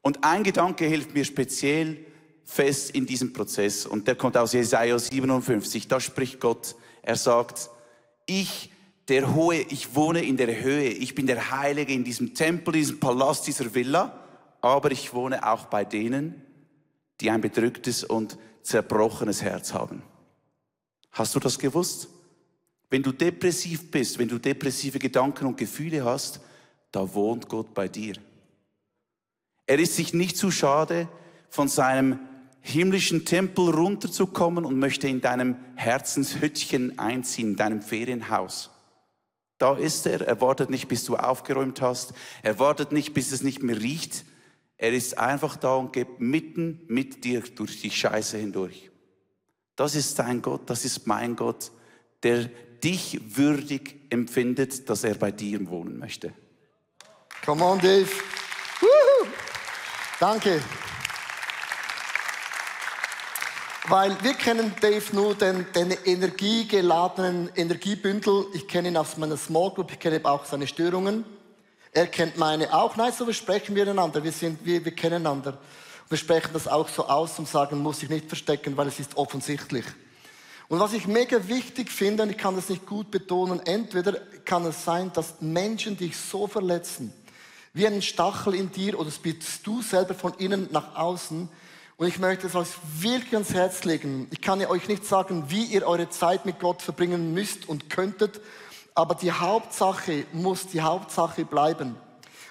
Und 0.00 0.24
ein 0.24 0.42
Gedanke 0.42 0.86
hilft 0.86 1.12
mir 1.12 1.26
speziell 1.26 1.98
fest 2.46 2.90
in 2.92 3.04
diesem 3.04 3.34
Prozess 3.34 3.84
und 3.84 4.08
der 4.08 4.16
kommt 4.16 4.38
aus 4.38 4.54
Jesaja 4.54 4.98
57, 4.98 5.86
da 5.86 6.00
spricht 6.00 6.40
Gott, 6.40 6.76
er 7.04 7.16
sagt, 7.16 7.70
ich, 8.26 8.70
der 9.08 9.34
Hohe, 9.34 9.60
ich 9.60 9.94
wohne 9.94 10.24
in 10.24 10.38
der 10.38 10.62
Höhe, 10.62 10.88
ich 10.88 11.14
bin 11.14 11.26
der 11.26 11.50
Heilige 11.50 11.92
in 11.92 12.02
diesem 12.02 12.34
Tempel, 12.34 12.72
diesem 12.72 12.98
Palast, 12.98 13.46
dieser 13.46 13.74
Villa, 13.74 14.18
aber 14.62 14.90
ich 14.90 15.12
wohne 15.12 15.46
auch 15.46 15.66
bei 15.66 15.84
denen, 15.84 16.42
die 17.20 17.30
ein 17.30 17.42
bedrücktes 17.42 18.04
und 18.04 18.38
zerbrochenes 18.62 19.42
Herz 19.42 19.74
haben. 19.74 20.02
Hast 21.12 21.34
du 21.34 21.40
das 21.40 21.58
gewusst? 21.58 22.08
Wenn 22.88 23.02
du 23.02 23.12
depressiv 23.12 23.90
bist, 23.90 24.18
wenn 24.18 24.28
du 24.28 24.38
depressive 24.38 24.98
Gedanken 24.98 25.46
und 25.46 25.58
Gefühle 25.58 26.04
hast, 26.04 26.40
da 26.90 27.12
wohnt 27.12 27.48
Gott 27.48 27.74
bei 27.74 27.88
dir. 27.88 28.14
Er 29.66 29.78
ist 29.78 29.96
sich 29.96 30.14
nicht 30.14 30.38
zu 30.38 30.50
schade, 30.50 31.08
von 31.50 31.68
seinem 31.68 32.18
himmlischen 32.64 33.26
Tempel 33.26 33.68
runterzukommen 33.68 34.64
und 34.64 34.78
möchte 34.78 35.06
in 35.06 35.20
deinem 35.20 35.56
Herzenshüttchen 35.76 36.98
einziehen, 36.98 37.50
in 37.50 37.56
deinem 37.56 37.82
Ferienhaus. 37.82 38.70
Da 39.58 39.76
ist 39.76 40.06
er. 40.06 40.22
Er 40.22 40.40
wartet 40.40 40.70
nicht, 40.70 40.88
bis 40.88 41.04
du 41.04 41.16
aufgeräumt 41.16 41.82
hast. 41.82 42.14
Er 42.42 42.58
wartet 42.58 42.90
nicht, 42.90 43.12
bis 43.12 43.32
es 43.32 43.42
nicht 43.42 43.62
mehr 43.62 43.78
riecht. 43.78 44.24
Er 44.78 44.92
ist 44.94 45.18
einfach 45.18 45.56
da 45.56 45.74
und 45.74 45.92
geht 45.92 46.20
mitten 46.20 46.80
mit 46.88 47.24
dir 47.24 47.42
durch 47.42 47.82
die 47.82 47.90
Scheiße 47.90 48.38
hindurch. 48.38 48.90
Das 49.76 49.94
ist 49.94 50.18
dein 50.18 50.40
Gott, 50.40 50.62
das 50.70 50.86
ist 50.86 51.06
mein 51.06 51.36
Gott, 51.36 51.70
der 52.22 52.48
dich 52.82 53.36
würdig 53.36 53.96
empfindet, 54.08 54.88
dass 54.88 55.04
er 55.04 55.16
bei 55.16 55.30
dir 55.30 55.68
wohnen 55.68 55.98
möchte. 55.98 56.32
Come 57.44 57.62
on, 57.62 57.78
Dave. 57.78 58.08
Woohoo. 58.80 59.28
Danke. 60.18 60.62
Weil 63.86 64.16
wir 64.22 64.32
kennen 64.32 64.72
Dave 64.80 65.04
nur 65.12 65.34
den, 65.34 65.66
den 65.74 65.90
energiegeladenen 65.90 67.50
Energiebündel. 67.54 68.46
Ich 68.54 68.66
kenne 68.66 68.88
ihn 68.88 68.96
aus 68.96 69.18
meiner 69.18 69.36
Small 69.36 69.72
Group, 69.72 69.92
ich 69.92 69.98
kenne 69.98 70.24
auch 70.24 70.46
seine 70.46 70.66
Störungen. 70.66 71.26
Er 71.92 72.06
kennt 72.06 72.38
meine 72.38 72.72
auch. 72.72 72.96
Nein, 72.96 73.12
so 73.12 73.26
wir 73.26 73.34
sprechen 73.34 73.74
miteinander. 73.74 74.24
Wir, 74.24 74.32
sind, 74.32 74.64
wir, 74.64 74.82
wir 74.82 74.94
kennen 74.94 75.26
einander. 75.26 75.58
Wir 76.08 76.16
sprechen 76.16 76.48
das 76.54 76.66
auch 76.66 76.88
so 76.88 77.06
aus 77.06 77.38
und 77.38 77.46
sagen, 77.46 77.82
muss 77.82 78.02
ich 78.02 78.08
nicht 78.08 78.26
verstecken, 78.26 78.74
weil 78.78 78.88
es 78.88 78.98
ist 79.00 79.18
offensichtlich. 79.18 79.84
Und 80.68 80.80
was 80.80 80.94
ich 80.94 81.06
mega 81.06 81.46
wichtig 81.46 81.90
finde, 81.90 82.22
und 82.22 82.30
ich 82.30 82.38
kann 82.38 82.56
das 82.56 82.70
nicht 82.70 82.86
gut 82.86 83.10
betonen, 83.10 83.60
entweder 83.66 84.14
kann 84.46 84.64
es 84.64 84.82
sein, 84.82 85.12
dass 85.12 85.42
Menschen 85.42 85.98
dich 85.98 86.16
so 86.16 86.46
verletzen, 86.46 87.12
wie 87.74 87.86
ein 87.86 88.00
Stachel 88.00 88.54
in 88.54 88.72
dir, 88.72 88.98
oder 88.98 89.10
bist 89.22 89.66
du 89.66 89.82
selber 89.82 90.14
von 90.14 90.32
innen 90.38 90.68
nach 90.72 90.96
außen, 90.96 91.50
und 91.96 92.08
ich 92.08 92.18
möchte 92.18 92.46
es 92.46 92.54
euch 92.54 92.68
wirklich 92.98 93.34
ans 93.34 93.54
Herz 93.54 93.84
legen. 93.84 94.26
Ich 94.32 94.40
kann 94.40 94.64
euch 94.64 94.88
nicht 94.88 95.04
sagen, 95.04 95.44
wie 95.48 95.64
ihr 95.64 95.86
eure 95.86 96.08
Zeit 96.08 96.44
mit 96.44 96.58
Gott 96.58 96.82
verbringen 96.82 97.32
müsst 97.32 97.68
und 97.68 97.88
könntet, 97.88 98.40
aber 98.94 99.14
die 99.14 99.32
Hauptsache 99.32 100.26
muss 100.32 100.66
die 100.66 100.80
Hauptsache 100.80 101.44
bleiben. 101.44 101.96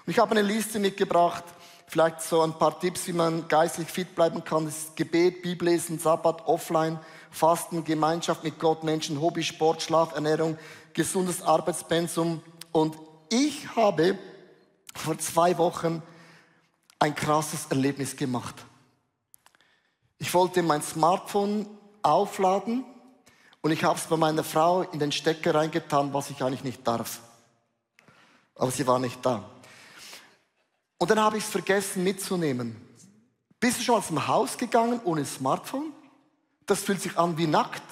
Und 0.05 0.11
ich 0.11 0.19
habe 0.19 0.31
eine 0.31 0.41
Liste 0.41 0.79
mitgebracht, 0.79 1.43
vielleicht 1.87 2.21
so 2.21 2.41
ein 2.41 2.53
paar 2.53 2.79
Tipps, 2.79 3.07
wie 3.07 3.13
man 3.13 3.47
geistlich 3.47 3.87
fit 3.87 4.15
bleiben 4.15 4.43
kann. 4.43 4.65
Das 4.65 4.77
ist 4.77 4.95
Gebet, 4.95 5.41
Bibellesen, 5.41 5.99
Sabbat, 5.99 6.47
Offline, 6.47 6.99
Fasten, 7.29 7.83
Gemeinschaft 7.83 8.43
mit 8.43 8.59
Gott, 8.59 8.83
Menschen, 8.83 9.21
Hobby, 9.21 9.43
Sport, 9.43 9.81
Schlaf, 9.81 10.13
Ernährung, 10.13 10.57
gesundes 10.93 11.41
Arbeitspensum. 11.41 12.41
Und 12.71 12.97
ich 13.29 13.75
habe 13.75 14.17
vor 14.95 15.17
zwei 15.17 15.57
Wochen 15.57 16.01
ein 16.99 17.15
krasses 17.15 17.67
Erlebnis 17.69 18.15
gemacht. 18.15 18.55
Ich 20.23 20.33
wollte 20.33 20.63
mein 20.63 20.81
Smartphone 20.81 21.67
aufladen 22.01 22.85
und 23.59 23.71
ich 23.71 23.83
habe 23.83 23.99
es 23.99 24.05
bei 24.05 24.15
meiner 24.15 24.45
Frau 24.45 24.83
in 24.83 24.97
den 24.97 25.11
Stecker 25.11 25.53
reingetan, 25.53 26.13
was 26.13 26.29
ich 26.29 26.41
eigentlich 26.41 26.63
nicht 26.63 26.87
darf. 26.87 27.19
Aber 28.55 28.71
sie 28.71 28.87
war 28.87 28.99
nicht 28.99 29.19
da. 29.25 29.43
Und 30.97 31.11
dann 31.11 31.19
habe 31.19 31.37
ich 31.37 31.43
es 31.43 31.49
vergessen 31.49 32.05
mitzunehmen. 32.05 32.73
Bist 33.59 33.79
du 33.79 33.83
schon 33.83 33.95
aus 33.95 34.07
dem 34.07 34.25
Haus 34.25 34.57
gegangen 34.57 35.01
ohne 35.03 35.25
Smartphone? 35.25 35.91
Das 36.67 36.81
fühlt 36.81 37.01
sich 37.01 37.17
an 37.17 37.37
wie 37.37 37.45
nackt. 37.45 37.83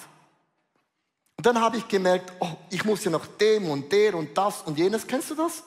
Und 1.36 1.44
dann 1.44 1.60
habe 1.60 1.76
ich 1.76 1.86
gemerkt, 1.86 2.32
oh, 2.40 2.56
ich 2.70 2.82
muss 2.86 3.04
ja 3.04 3.10
noch 3.10 3.26
dem 3.26 3.68
und 3.68 3.92
der 3.92 4.14
und 4.14 4.38
das 4.38 4.62
und 4.62 4.78
jenes. 4.78 5.06
Kennst 5.06 5.30
du 5.30 5.34
das? 5.34 5.60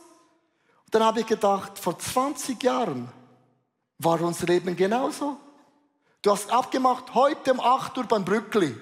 Und 0.85 0.95
dann 0.95 1.03
habe 1.03 1.19
ich 1.19 1.27
gedacht, 1.27 1.77
vor 1.77 1.99
20 1.99 2.63
Jahren 2.63 3.07
war 3.99 4.19
unser 4.19 4.47
Leben 4.47 4.75
genauso. 4.75 5.37
Du 6.25 6.31
hast 6.31 6.51
abgemacht, 6.51 7.13
heute 7.13 7.53
um 7.53 7.59
8 7.59 7.99
Uhr 7.99 8.05
beim 8.05 8.25
Brückli. 8.25 8.75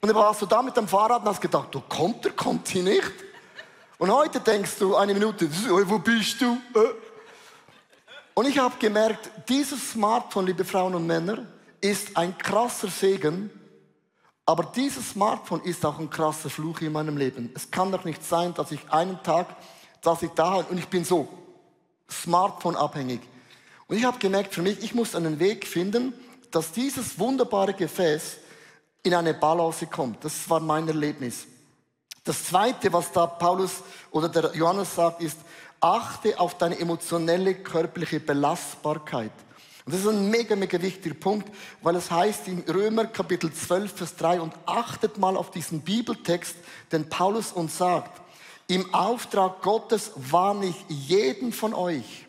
Und 0.00 0.08
dann 0.08 0.14
warst 0.14 0.40
du 0.40 0.46
da 0.46 0.62
mit 0.62 0.74
dem 0.78 0.88
Fahrrad 0.88 1.20
und 1.20 1.28
hast 1.28 1.42
gedacht, 1.42 1.68
du 1.72 1.82
kommt 1.82 2.24
er, 2.24 2.32
kommt 2.32 2.68
sie 2.68 2.80
nicht. 2.80 3.12
Und 3.98 4.10
heute 4.10 4.40
denkst 4.40 4.76
du 4.78 4.96
eine 4.96 5.12
Minute, 5.12 5.46
wo 5.68 5.98
bist 5.98 6.40
du? 6.40 6.56
Äh? 6.74 6.94
Und 8.32 8.48
ich 8.48 8.58
habe 8.58 8.74
gemerkt, 8.78 9.30
dieses 9.46 9.90
Smartphone, 9.90 10.46
liebe 10.46 10.64
Frauen 10.64 10.94
und 10.94 11.06
Männer, 11.06 11.44
ist 11.82 12.16
ein 12.16 12.38
krasser 12.38 12.88
Segen, 12.88 13.50
aber 14.46 14.72
dieses 14.74 15.10
Smartphone 15.10 15.60
ist 15.64 15.84
auch 15.84 15.98
ein 15.98 16.08
krasser 16.08 16.48
Fluch 16.48 16.80
in 16.80 16.92
meinem 16.92 17.18
Leben. 17.18 17.52
Es 17.54 17.70
kann 17.70 17.92
doch 17.92 18.04
nicht 18.04 18.24
sein, 18.24 18.54
dass 18.54 18.72
ich 18.72 18.80
einen 18.90 19.22
Tag, 19.22 19.54
dass 20.00 20.22
ich 20.22 20.30
da 20.30 20.54
und 20.54 20.78
ich 20.78 20.88
bin 20.88 21.04
so 21.04 21.28
Smartphone 22.10 22.74
abhängig. 22.74 23.20
Und 23.86 23.98
ich 23.98 24.04
habe 24.06 24.18
gemerkt 24.18 24.54
für 24.54 24.62
mich, 24.62 24.82
ich 24.82 24.94
muss 24.94 25.14
einen 25.14 25.40
Weg 25.40 25.66
finden, 25.66 26.14
dass 26.50 26.72
dieses 26.72 27.18
wunderbare 27.18 27.74
Gefäß 27.74 28.36
in 29.02 29.14
eine 29.14 29.34
Balance 29.34 29.86
kommt. 29.86 30.24
Das 30.24 30.48
war 30.48 30.60
mein 30.60 30.88
Erlebnis. 30.88 31.46
Das 32.24 32.44
zweite, 32.44 32.92
was 32.92 33.10
da 33.12 33.26
Paulus 33.26 33.82
oder 34.10 34.28
der 34.28 34.54
Johannes 34.54 34.94
sagt, 34.94 35.22
ist, 35.22 35.38
achte 35.80 36.38
auf 36.38 36.58
deine 36.58 36.78
emotionelle, 36.78 37.54
körperliche 37.54 38.20
Belastbarkeit. 38.20 39.32
Und 39.86 39.94
das 39.94 40.02
ist 40.02 40.08
ein 40.08 40.28
mega, 40.28 40.54
mega 40.54 40.80
wichtiger 40.82 41.14
Punkt, 41.14 41.50
weil 41.80 41.96
es 41.96 42.10
heißt 42.10 42.46
in 42.48 42.60
Römer 42.68 43.06
Kapitel 43.06 43.50
12, 43.50 43.92
Vers 43.92 44.16
3, 44.16 44.42
und 44.42 44.52
achtet 44.66 45.16
mal 45.16 45.36
auf 45.36 45.50
diesen 45.50 45.80
Bibeltext, 45.80 46.56
den 46.92 47.08
Paulus 47.08 47.52
uns 47.52 47.78
sagt, 47.78 48.20
im 48.66 48.92
Auftrag 48.92 49.62
Gottes 49.62 50.12
warne 50.14 50.66
ich 50.66 50.84
jeden 50.88 51.54
von 51.54 51.72
euch. 51.72 52.27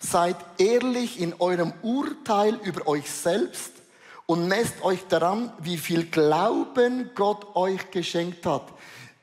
Seid 0.00 0.36
ehrlich 0.58 1.20
in 1.20 1.34
eurem 1.38 1.72
Urteil 1.82 2.54
über 2.64 2.88
euch 2.88 3.10
selbst 3.10 3.72
und 4.26 4.48
messt 4.48 4.82
euch 4.82 5.06
daran, 5.08 5.52
wie 5.58 5.76
viel 5.76 6.06
Glauben 6.06 7.10
Gott 7.14 7.54
euch 7.54 7.90
geschenkt 7.90 8.46
hat. 8.46 8.72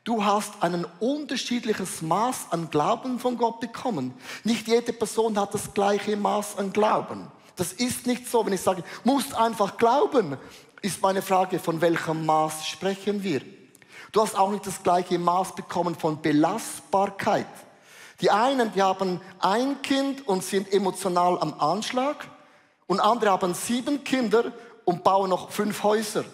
Du 0.03 0.24
hast 0.24 0.53
ein 0.62 0.86
unterschiedliches 1.00 2.01
Maß 2.01 2.51
an 2.51 2.69
Glauben 2.69 3.19
von 3.19 3.38
Gott 3.38 3.60
bekommen. 3.60 4.13
Nicht 4.43 4.67
jede 4.67 4.93
Person 4.93 5.38
hat 5.38 5.53
das 5.53 5.74
gleiche 5.74 6.15
Maß 6.15 6.57
an 6.57 6.72
Glauben. 6.72 7.27
Das 7.57 7.74
ist 7.74 8.05
nicht 8.05 8.29
so, 8.29 8.46
wenn 8.46 8.53
ich 8.53 8.62
sage, 8.62 8.84
musst 9.03 9.34
einfach 9.34 9.77
glauben, 9.77 10.38
ist 10.81 11.01
meine 11.01 11.22
Frage, 11.22 11.60
von 11.60 11.81
welchem 11.81 12.25
Maß 12.25 12.67
sprechen 12.67 13.24
wir? 13.24 13.41
Du 14.12 14.22
hast 14.22 14.38
auch 14.38 14.51
nicht 14.51 14.65
das 14.65 14.81
gleiche 14.81 15.17
Maß 15.19 15.55
bekommen 15.55 15.96
von 15.96 16.22
Belastbarkeit. 16.22 17.48
Die 18.21 18.31
einen, 18.31 18.71
die 18.74 18.81
haben 18.81 19.21
ein 19.39 19.81
Kind 19.81 20.27
und 20.27 20.43
sind 20.43 20.74
emotional 20.74 21.38
am 21.39 21.53
Anschlag 21.59 22.27
und 22.88 23.00
andere 23.00 23.31
haben 23.31 23.53
sieben 23.53 24.03
Kinder 24.03 24.51
und 24.86 25.03
bauen 25.03 25.29
noch 25.29 25.51
fünf 25.51 25.83
Häuser. 25.83 26.25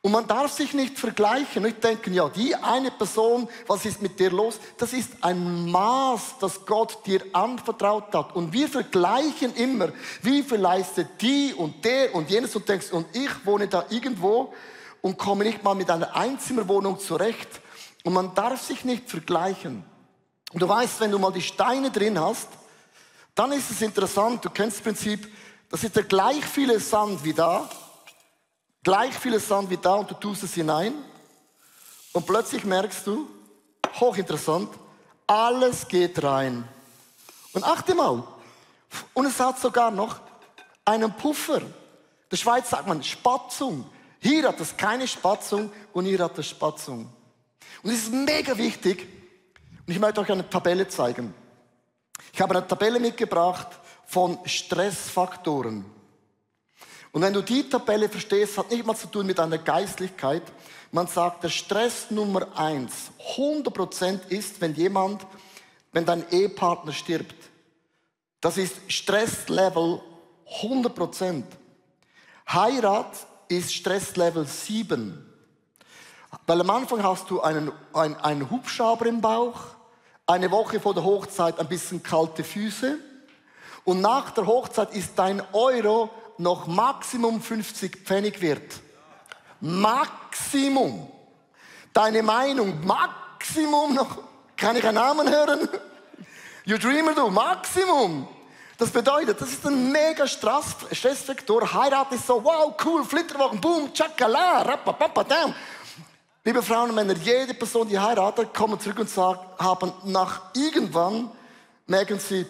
Und 0.00 0.12
man 0.12 0.28
darf 0.28 0.52
sich 0.52 0.74
nicht 0.74 0.96
vergleichen, 0.96 1.64
nicht 1.64 1.82
denken, 1.82 2.14
ja, 2.14 2.28
die 2.28 2.54
eine 2.54 2.92
Person, 2.92 3.48
was 3.66 3.84
ist 3.84 4.00
mit 4.00 4.18
dir 4.20 4.30
los? 4.30 4.60
Das 4.76 4.92
ist 4.92 5.10
ein 5.22 5.68
Maß, 5.70 6.36
das 6.40 6.64
Gott 6.64 7.04
dir 7.04 7.20
anvertraut 7.32 8.14
hat. 8.14 8.36
Und 8.36 8.52
wir 8.52 8.68
vergleichen 8.68 9.54
immer, 9.56 9.88
wie 10.22 10.44
viel 10.44 10.58
leistet 10.58 11.20
die 11.20 11.52
und 11.52 11.84
der 11.84 12.14
und 12.14 12.30
jenes 12.30 12.54
und 12.54 12.68
denkst, 12.68 12.92
und 12.92 13.06
ich 13.12 13.44
wohne 13.44 13.66
da 13.66 13.86
irgendwo 13.90 14.54
und 15.02 15.18
komme 15.18 15.44
nicht 15.44 15.64
mal 15.64 15.74
mit 15.74 15.90
einer 15.90 16.14
Einzimmerwohnung 16.14 17.00
zurecht. 17.00 17.60
Und 18.04 18.12
man 18.12 18.34
darf 18.36 18.62
sich 18.62 18.84
nicht 18.84 19.10
vergleichen. 19.10 19.84
Und 20.52 20.60
du 20.60 20.68
weißt, 20.68 21.00
wenn 21.00 21.10
du 21.10 21.18
mal 21.18 21.32
die 21.32 21.42
Steine 21.42 21.90
drin 21.90 22.18
hast, 22.18 22.48
dann 23.34 23.52
ist 23.52 23.70
es 23.70 23.82
interessant, 23.82 24.44
du 24.44 24.50
kennst 24.50 24.78
das 24.78 24.84
Prinzip, 24.84 25.32
das 25.70 25.84
ist 25.84 25.94
ja 25.94 26.02
gleich 26.02 26.44
viele 26.44 26.80
Sand 26.80 27.22
wie 27.22 27.34
da, 27.34 27.68
gleich 28.82 29.14
viele 29.14 29.38
Sand 29.38 29.70
wie 29.70 29.76
da 29.76 29.96
und 29.96 30.10
du 30.10 30.14
tust 30.14 30.42
es 30.42 30.54
hinein 30.54 30.94
und 32.12 32.26
plötzlich 32.26 32.64
merkst 32.64 33.06
du, 33.06 33.28
hochinteressant, 34.00 34.70
alles 35.26 35.86
geht 35.86 36.22
rein. 36.22 36.66
Und 37.52 37.64
achte 37.64 37.94
mal, 37.94 38.24
und 39.14 39.26
es 39.26 39.38
hat 39.38 39.60
sogar 39.60 39.90
noch 39.90 40.20
einen 40.84 41.12
Puffer. 41.12 41.60
Der 42.30 42.36
Schweiz 42.36 42.70
sagt 42.70 42.86
man 42.86 43.02
Spatzung. 43.02 43.84
Hier 44.20 44.48
hat 44.48 44.58
es 44.60 44.76
keine 44.76 45.06
Spatzung 45.06 45.70
und 45.92 46.06
hier 46.06 46.18
hat 46.18 46.38
es 46.38 46.48
Spatzung. 46.48 47.12
Und 47.82 47.90
es 47.90 48.04
ist 48.04 48.12
mega 48.12 48.56
wichtig. 48.56 49.06
Und 49.88 49.94
ich 49.94 50.00
möchte 50.00 50.20
euch 50.20 50.30
eine 50.30 50.46
Tabelle 50.46 50.86
zeigen. 50.86 51.32
Ich 52.34 52.42
habe 52.42 52.54
eine 52.54 52.68
Tabelle 52.68 53.00
mitgebracht 53.00 53.68
von 54.04 54.38
Stressfaktoren. 54.44 55.82
Und 57.10 57.22
wenn 57.22 57.32
du 57.32 57.40
die 57.40 57.66
Tabelle 57.70 58.10
verstehst, 58.10 58.58
hat 58.58 58.70
nicht 58.70 58.84
mal 58.84 58.94
zu 58.94 59.06
tun 59.06 59.24
mit 59.24 59.40
einer 59.40 59.56
Geistlichkeit. 59.56 60.42
Man 60.92 61.06
sagt, 61.06 61.42
der 61.42 61.48
Stress 61.48 62.10
Nummer 62.10 62.48
eins, 62.54 63.10
100% 63.38 64.28
ist, 64.28 64.60
wenn 64.60 64.74
jemand, 64.74 65.26
wenn 65.92 66.04
dein 66.04 66.28
Ehepartner 66.30 66.92
stirbt. 66.92 67.48
Das 68.42 68.58
ist 68.58 68.92
Stresslevel 68.92 70.02
100%. 70.60 71.44
Heirat 72.46 73.26
ist 73.48 73.72
Stresslevel 73.72 74.44
7. 74.44 75.24
Weil 76.46 76.60
am 76.60 76.68
Anfang 76.68 77.02
hast 77.02 77.30
du 77.30 77.40
einen, 77.40 77.72
einen, 77.94 78.16
einen 78.16 78.50
Hubschrauber 78.50 79.06
im 79.06 79.22
Bauch, 79.22 79.77
eine 80.28 80.50
Woche 80.50 80.78
vor 80.78 80.92
der 80.94 81.04
Hochzeit 81.04 81.58
ein 81.58 81.68
bisschen 81.68 82.02
kalte 82.02 82.44
Füße 82.44 82.98
und 83.84 84.02
nach 84.02 84.30
der 84.30 84.46
Hochzeit 84.46 84.94
ist 84.94 85.12
dein 85.16 85.42
Euro 85.52 86.10
noch 86.36 86.66
Maximum 86.66 87.40
50 87.40 88.04
Pfennig 88.04 88.40
wert. 88.42 88.80
Maximum. 89.60 91.10
Deine 91.94 92.22
Meinung, 92.22 92.86
Maximum 92.86 93.94
noch. 93.94 94.18
Kann 94.56 94.76
ich 94.76 94.84
einen 94.84 94.96
Namen 94.96 95.28
hören? 95.30 95.68
You 96.64 96.76
Dreamer, 96.76 97.14
du, 97.14 97.30
Maximum. 97.30 98.28
Das 98.76 98.90
bedeutet, 98.90 99.40
das 99.40 99.48
ist 99.48 99.66
ein 99.66 99.90
mega 99.90 100.26
Stress, 100.26 100.76
Stressfaktor. 100.92 101.72
Heirat 101.72 102.12
ist 102.12 102.26
so, 102.26 102.44
wow, 102.44 102.74
cool, 102.84 103.02
Flitterwochen, 103.04 103.60
boom, 103.60 103.92
tschakala, 103.92 104.62
rapapappadam. 104.62 105.54
Liebe 106.44 106.62
Frauen 106.62 106.90
und 106.90 106.94
Männer, 106.94 107.14
jede 107.14 107.54
Person, 107.54 107.88
die 107.88 107.98
heiratet, 107.98 108.54
kommt 108.54 108.80
zurück 108.82 109.00
und 109.00 109.10
sagt, 109.10 109.60
haben 109.60 109.92
nach 110.04 110.54
irgendwann, 110.54 111.30
merken 111.86 112.18
sie, 112.18 112.46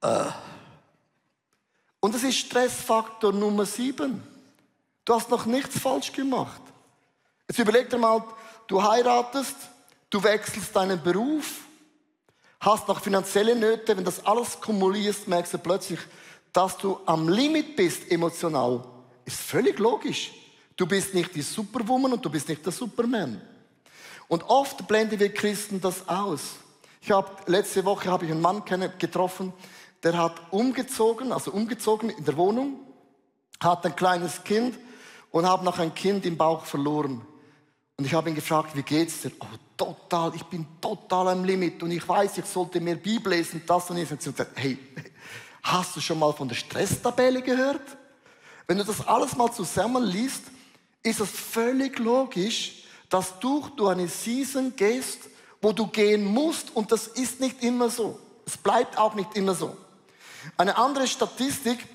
äh, 0.00 0.24
und 2.00 2.14
das 2.14 2.24
ist 2.24 2.36
Stressfaktor 2.36 3.32
Nummer 3.32 3.64
sieben. 3.64 4.22
Du 5.04 5.14
hast 5.14 5.30
noch 5.30 5.46
nichts 5.46 5.78
falsch 5.78 6.12
gemacht. 6.12 6.60
Jetzt 7.48 7.58
überleg 7.58 7.88
dir 7.88 7.98
mal, 7.98 8.24
du 8.66 8.82
heiratest, 8.82 9.56
du 10.10 10.22
wechselst 10.22 10.74
deinen 10.74 11.00
Beruf, 11.00 11.60
hast 12.58 12.88
noch 12.88 13.00
finanzielle 13.00 13.54
Nöte, 13.54 13.96
wenn 13.96 14.04
das 14.04 14.24
alles 14.26 14.60
kumulierst, 14.60 15.28
merkst 15.28 15.54
du 15.54 15.58
plötzlich, 15.58 16.00
dass 16.52 16.76
du 16.76 16.98
am 17.06 17.28
Limit 17.28 17.76
bist 17.76 18.10
emotional. 18.10 18.84
Ist 19.24 19.40
völlig 19.40 19.78
logisch. 19.78 20.32
Du 20.76 20.86
bist 20.86 21.14
nicht 21.14 21.34
die 21.34 21.42
Superwoman 21.42 22.14
und 22.14 22.24
du 22.24 22.30
bist 22.30 22.48
nicht 22.48 22.64
der 22.64 22.72
Superman. 22.72 23.40
Und 24.28 24.42
oft 24.44 24.86
blenden 24.88 25.18
wir 25.20 25.32
Christen 25.32 25.80
das 25.80 26.08
aus. 26.08 26.56
Ich 27.00 27.10
habe 27.10 27.30
letzte 27.46 27.84
Woche 27.84 28.10
habe 28.10 28.24
ich 28.24 28.30
einen 28.30 28.40
Mann 28.40 28.64
getroffen, 28.64 29.52
der 30.02 30.16
hat 30.16 30.40
umgezogen, 30.50 31.32
also 31.32 31.50
umgezogen 31.50 32.10
in 32.10 32.24
der 32.24 32.36
Wohnung, 32.36 32.80
hat 33.60 33.84
ein 33.84 33.94
kleines 33.94 34.42
Kind 34.42 34.78
und 35.30 35.48
hat 35.48 35.62
noch 35.62 35.78
ein 35.78 35.94
Kind 35.94 36.24
im 36.26 36.36
Bauch 36.36 36.64
verloren. 36.64 37.22
Und 37.96 38.04
ich 38.04 38.14
habe 38.14 38.30
ihn 38.30 38.34
gefragt, 38.34 38.74
wie 38.74 38.82
geht's 38.82 39.22
dir? 39.22 39.32
Oh, 39.38 39.46
total, 39.76 40.34
ich 40.34 40.42
bin 40.44 40.66
total 40.80 41.28
am 41.28 41.44
Limit 41.44 41.82
und 41.82 41.90
ich 41.90 42.08
weiß, 42.08 42.38
ich 42.38 42.44
sollte 42.46 42.80
mehr 42.80 42.96
Bibel 42.96 43.32
lesen, 43.32 43.62
das 43.66 43.90
und 43.90 43.96
jenes. 43.96 44.12
Und 44.12 44.18
ich 44.20 44.24
gesagt, 44.24 44.52
hey, 44.56 44.78
hast 45.62 45.96
du 45.96 46.00
schon 46.00 46.18
mal 46.18 46.32
von 46.32 46.48
der 46.48 46.54
Stresstabelle 46.54 47.42
gehört? 47.42 47.96
Wenn 48.66 48.78
du 48.78 48.84
das 48.84 49.06
alles 49.06 49.36
mal 49.36 49.52
zusammenliest, 49.52 50.44
ist 51.02 51.20
es 51.20 51.30
völlig 51.30 51.98
logisch, 51.98 52.84
dass 53.08 53.38
du 53.40 53.68
durch 53.76 53.92
eine 53.92 54.08
Season 54.08 54.74
gehst, 54.76 55.18
wo 55.60 55.72
du 55.72 55.86
gehen 55.86 56.24
musst 56.24 56.74
und 56.74 56.90
das 56.90 57.06
ist 57.06 57.40
nicht 57.40 57.62
immer 57.62 57.90
so. 57.90 58.18
Es 58.46 58.56
bleibt 58.56 58.98
auch 58.98 59.14
nicht 59.14 59.36
immer 59.36 59.54
so. 59.54 59.76
Eine 60.56 60.76
andere 60.76 61.06
Statistik, 61.06 61.86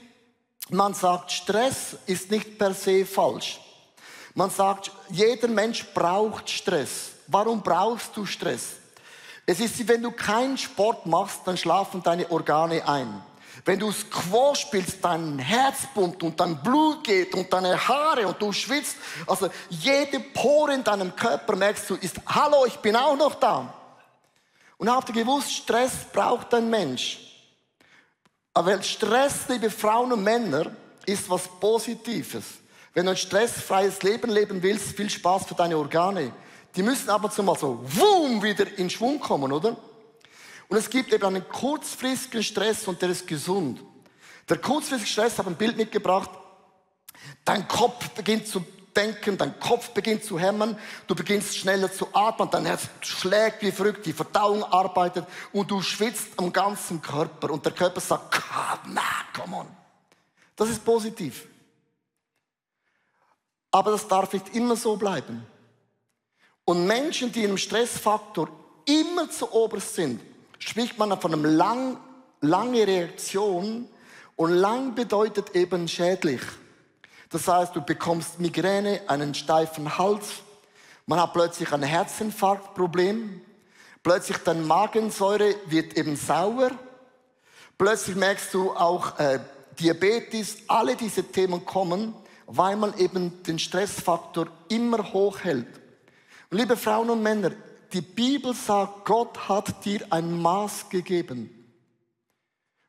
man 0.69 0.93
sagt, 0.93 1.31
Stress 1.31 1.97
ist 2.05 2.31
nicht 2.31 2.57
per 2.57 2.73
se 2.73 3.05
falsch. 3.05 3.59
Man 4.33 4.49
sagt, 4.49 4.91
jeder 5.09 5.47
Mensch 5.47 5.85
braucht 5.93 6.49
Stress. 6.49 7.11
Warum 7.27 7.61
brauchst 7.61 8.15
du 8.15 8.25
Stress? 8.25 8.75
Es 9.45 9.59
ist 9.59 9.87
wenn 9.87 10.03
du 10.03 10.11
keinen 10.11 10.57
Sport 10.57 11.05
machst, 11.05 11.41
dann 11.45 11.57
schlafen 11.57 12.03
deine 12.03 12.29
Organe 12.29 12.87
ein. 12.87 13.21
Wenn 13.65 13.79
du 13.79 13.91
Squash 13.91 14.61
spielst, 14.61 15.03
dein 15.03 15.39
Herz 15.39 15.87
pumpt 15.93 16.23
und 16.23 16.39
dein 16.39 16.61
Blut 16.61 17.03
geht 17.03 17.33
und 17.33 17.51
deine 17.51 17.87
Haare 17.87 18.27
und 18.27 18.41
du 18.41 18.51
schwitzt, 18.51 18.97
also 19.25 19.49
jede 19.69 20.19
Pore 20.19 20.73
in 20.73 20.83
deinem 20.83 21.15
Körper 21.15 21.55
merkst 21.55 21.89
du, 21.89 21.95
ist, 21.95 22.17
hallo, 22.25 22.65
ich 22.65 22.77
bin 22.77 22.95
auch 22.95 23.15
noch 23.15 23.35
da. 23.35 23.73
Und 24.77 24.89
habt 24.91 25.09
ihr 25.09 25.15
gewusst, 25.15 25.51
Stress 25.51 25.91
braucht 26.13 26.53
ein 26.53 26.69
Mensch. 26.69 27.19
Aber 28.53 28.81
Stress, 28.81 29.47
liebe 29.49 29.69
Frauen 29.69 30.11
und 30.13 30.23
Männer, 30.23 30.71
ist 31.05 31.29
was 31.29 31.47
Positives. 31.59 32.45
Wenn 32.93 33.05
du 33.05 33.11
ein 33.11 33.17
stressfreies 33.17 34.01
Leben 34.01 34.31
leben 34.31 34.61
willst, 34.63 34.97
viel 34.97 35.09
Spaß 35.09 35.45
für 35.45 35.53
deine 35.53 35.77
Organe. 35.77 36.31
Die 36.75 36.81
müssen 36.81 37.09
ab 37.09 37.23
und 37.23 37.31
zu 37.31 37.43
mal 37.43 37.57
so, 37.57 37.79
wumm, 37.83 38.41
wieder 38.41 38.65
in 38.77 38.89
Schwung 38.89 39.19
kommen, 39.19 39.51
oder? 39.51 39.77
Und 40.69 40.77
es 40.77 40.89
gibt 40.89 41.13
eben 41.13 41.25
einen 41.25 41.47
kurzfristigen 41.47 42.43
Stress 42.43 42.87
und 42.87 43.01
der 43.01 43.09
ist 43.09 43.27
gesund. 43.27 43.81
Der 44.49 44.57
kurzfristige 44.57 45.11
Stress, 45.11 45.37
habe 45.37 45.49
ein 45.49 45.55
Bild 45.55 45.77
mitgebracht. 45.77 46.29
Dein 47.45 47.67
Kopf 47.67 48.09
beginnt 48.09 48.47
zu 48.47 48.63
denken, 48.95 49.37
dein 49.37 49.59
Kopf 49.59 49.89
beginnt 49.91 50.23
zu 50.23 50.39
hämmern, 50.39 50.77
du 51.05 51.15
beginnst 51.15 51.55
schneller 51.55 51.91
zu 51.91 52.07
atmen, 52.13 52.49
dein 52.49 52.65
Herz 52.65 52.89
schlägt 53.01 53.61
wie 53.61 53.71
verrückt, 53.71 54.05
die 54.05 54.13
Verdauung 54.13 54.63
arbeitet 54.63 55.25
und 55.53 55.69
du 55.69 55.81
schwitzt 55.81 56.29
am 56.37 56.51
ganzen 56.51 57.01
Körper 57.01 57.51
und 57.51 57.63
der 57.63 57.73
Körper 57.73 58.01
sagt, 58.01 58.41
na, 58.87 59.01
come 59.35 59.57
on. 59.57 59.67
Das 60.55 60.69
ist 60.69 60.83
positiv. 60.83 61.47
Aber 63.71 63.91
das 63.91 64.07
darf 64.07 64.33
nicht 64.33 64.55
immer 64.55 64.75
so 64.75 64.95
bleiben. 64.95 65.45
Und 66.65 66.87
Menschen, 66.87 67.31
die 67.31 67.43
im 67.43 67.57
Stressfaktor 67.57 68.49
immer 68.85 69.29
zu 69.29 69.51
oberst 69.53 69.93
sind, 69.95 70.21
spricht 70.59 70.97
man 70.97 71.19
von 71.19 71.33
einer 71.33 71.47
lang, 71.47 71.97
lange 72.41 72.85
Reaktion 72.85 73.87
und 74.35 74.51
lang 74.51 74.95
bedeutet 74.95 75.55
eben 75.55 75.87
schädlich. 75.87 76.41
Das 77.29 77.47
heißt, 77.47 77.75
du 77.75 77.81
bekommst 77.81 78.39
Migräne, 78.39 79.01
einen 79.07 79.33
steifen 79.33 79.97
Hals, 79.97 80.43
man 81.05 81.21
hat 81.21 81.33
plötzlich 81.33 81.71
ein 81.71 81.83
Herzinfarktproblem, 81.83 83.41
plötzlich 84.03 84.37
deine 84.37 84.61
Magensäure 84.61 85.55
wird 85.65 85.97
eben 85.97 86.15
sauer, 86.15 86.71
plötzlich 87.77 88.15
merkst 88.15 88.53
du 88.53 88.71
auch 88.71 89.17
äh, 89.19 89.39
Diabetes, 89.79 90.57
alle 90.67 90.95
diese 90.95 91.23
Themen 91.23 91.65
kommen, 91.65 92.13
weil 92.45 92.75
man 92.77 92.97
eben 92.97 93.43
den 93.43 93.59
Stressfaktor 93.59 94.47
immer 94.69 95.13
hoch 95.13 95.39
hält. 95.43 95.67
Liebe 96.49 96.77
Frauen 96.77 97.09
und 97.09 97.21
Männer, 97.21 97.51
die 97.93 98.01
Bibel 98.01 98.53
sagt, 98.53 99.05
Gott 99.05 99.49
hat 99.49 99.85
dir 99.85 100.05
ein 100.09 100.41
Maß 100.41 100.89
gegeben. 100.89 101.53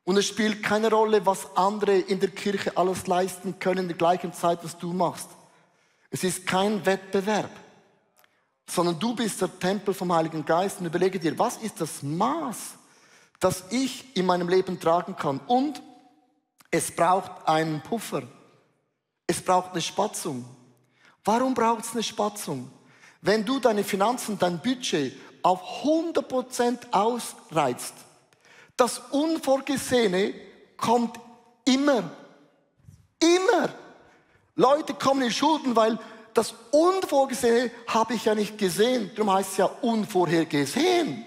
Und 0.03 0.17
es 0.17 0.27
spielt 0.27 0.63
keine 0.63 0.89
Rolle, 0.89 1.25
was 1.25 1.55
andere 1.55 1.97
in 1.97 2.19
der 2.19 2.31
Kirche 2.31 2.75
alles 2.75 3.05
leisten 3.07 3.59
können 3.59 3.81
in 3.81 3.87
der 3.89 3.97
gleichen 3.97 4.33
Zeit, 4.33 4.63
was 4.63 4.77
du 4.77 4.91
machst. 4.91 5.29
Es 6.09 6.23
ist 6.23 6.47
kein 6.47 6.83
Wettbewerb, 6.85 7.51
sondern 8.67 8.99
du 8.99 9.15
bist 9.15 9.39
der 9.41 9.59
Tempel 9.59 9.93
vom 9.93 10.11
Heiligen 10.11 10.43
Geist 10.43 10.79
und 10.79 10.87
überlege 10.87 11.19
dir, 11.19 11.37
was 11.37 11.57
ist 11.57 11.79
das 11.79 12.01
Maß, 12.01 12.57
das 13.39 13.65
ich 13.69 14.15
in 14.17 14.25
meinem 14.25 14.49
Leben 14.49 14.79
tragen 14.79 15.15
kann. 15.15 15.39
Und 15.45 15.81
es 16.71 16.91
braucht 16.91 17.47
einen 17.47 17.81
Puffer. 17.81 18.23
Es 19.27 19.41
braucht 19.41 19.71
eine 19.71 19.81
Spatzung. 19.81 20.43
Warum 21.23 21.53
braucht 21.53 21.85
es 21.85 21.91
eine 21.91 22.01
Spatzung? 22.03 22.71
Wenn 23.21 23.45
du 23.45 23.59
deine 23.59 23.83
Finanzen, 23.83 24.39
dein 24.39 24.59
Budget 24.59 25.13
auf 25.41 25.83
100% 25.83 26.91
ausreizt, 26.91 27.93
das 28.77 28.99
Unvorgesehene 29.11 30.33
kommt 30.77 31.19
immer. 31.65 32.09
Immer. 33.19 33.69
Leute 34.55 34.93
kommen 34.93 35.23
in 35.23 35.31
Schulden, 35.31 35.75
weil 35.75 35.99
das 36.33 36.53
Unvorgesehene 36.71 37.71
habe 37.87 38.13
ich 38.13 38.25
ja 38.25 38.35
nicht 38.35 38.57
gesehen. 38.57 39.11
Darum 39.15 39.33
heißt 39.33 39.51
es 39.51 39.57
ja 39.57 39.65
unvorhergesehen. 39.81 41.25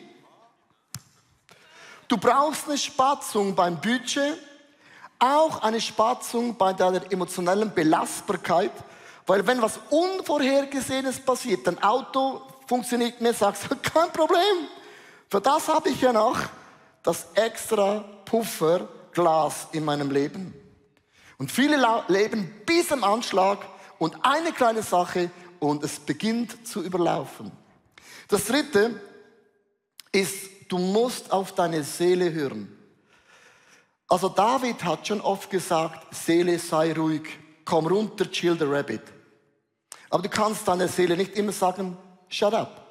Du 2.08 2.16
brauchst 2.16 2.68
eine 2.68 2.78
Spatzung 2.78 3.54
beim 3.54 3.80
Budget, 3.80 4.38
auch 5.18 5.62
eine 5.62 5.80
Spatzung 5.80 6.56
bei 6.56 6.72
deiner 6.72 7.10
emotionellen 7.10 7.72
Belastbarkeit, 7.72 8.72
weil 9.26 9.46
wenn 9.46 9.62
was 9.62 9.78
Unvorhergesehenes 9.90 11.20
passiert, 11.20 11.66
dein 11.66 11.82
Auto 11.82 12.42
funktioniert 12.66 13.12
nicht 13.12 13.20
mehr, 13.20 13.34
sagst 13.34 13.64
du, 13.70 13.76
kein 13.82 14.12
Problem. 14.12 14.68
Für 15.28 15.40
das 15.40 15.68
habe 15.68 15.88
ich 15.90 16.00
ja 16.00 16.12
noch 16.12 16.38
das 17.02 17.26
extra 17.34 18.04
Pufferglas 18.24 19.68
in 19.72 19.84
meinem 19.84 20.10
Leben. 20.10 20.54
Und 21.38 21.50
viele 21.50 21.76
leben 22.08 22.62
bis 22.66 22.92
am 22.92 23.02
Anschlag 23.02 23.58
und 23.98 24.16
eine 24.24 24.52
kleine 24.52 24.82
Sache 24.82 25.30
und 25.58 25.82
es 25.82 25.98
beginnt 25.98 26.66
zu 26.66 26.82
überlaufen. 26.82 27.50
Das 28.28 28.46
dritte 28.46 29.00
ist, 30.12 30.50
du 30.68 30.78
musst 30.78 31.32
auf 31.32 31.54
deine 31.54 31.82
Seele 31.82 32.32
hören. 32.32 32.76
Also 34.08 34.28
David 34.28 34.84
hat 34.84 35.06
schon 35.06 35.20
oft 35.20 35.50
gesagt, 35.50 36.14
Seele 36.14 36.58
sei 36.58 36.92
ruhig, 36.92 37.22
komm 37.64 37.86
runter, 37.86 38.30
chill 38.30 38.56
the 38.58 38.64
rabbit. 38.64 39.02
Aber 40.10 40.22
du 40.22 40.28
kannst 40.28 40.66
deiner 40.68 40.88
Seele 40.88 41.16
nicht 41.16 41.36
immer 41.36 41.52
sagen, 41.52 41.96
shut 42.28 42.54
up. 42.54 42.82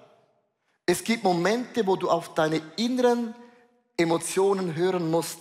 Es 0.85 1.03
gibt 1.03 1.23
Momente, 1.23 1.85
wo 1.85 1.95
du 1.95 2.09
auf 2.09 2.33
deine 2.33 2.61
inneren 2.77 3.35
Emotionen 3.95 4.75
hören 4.75 5.09
musst. 5.09 5.37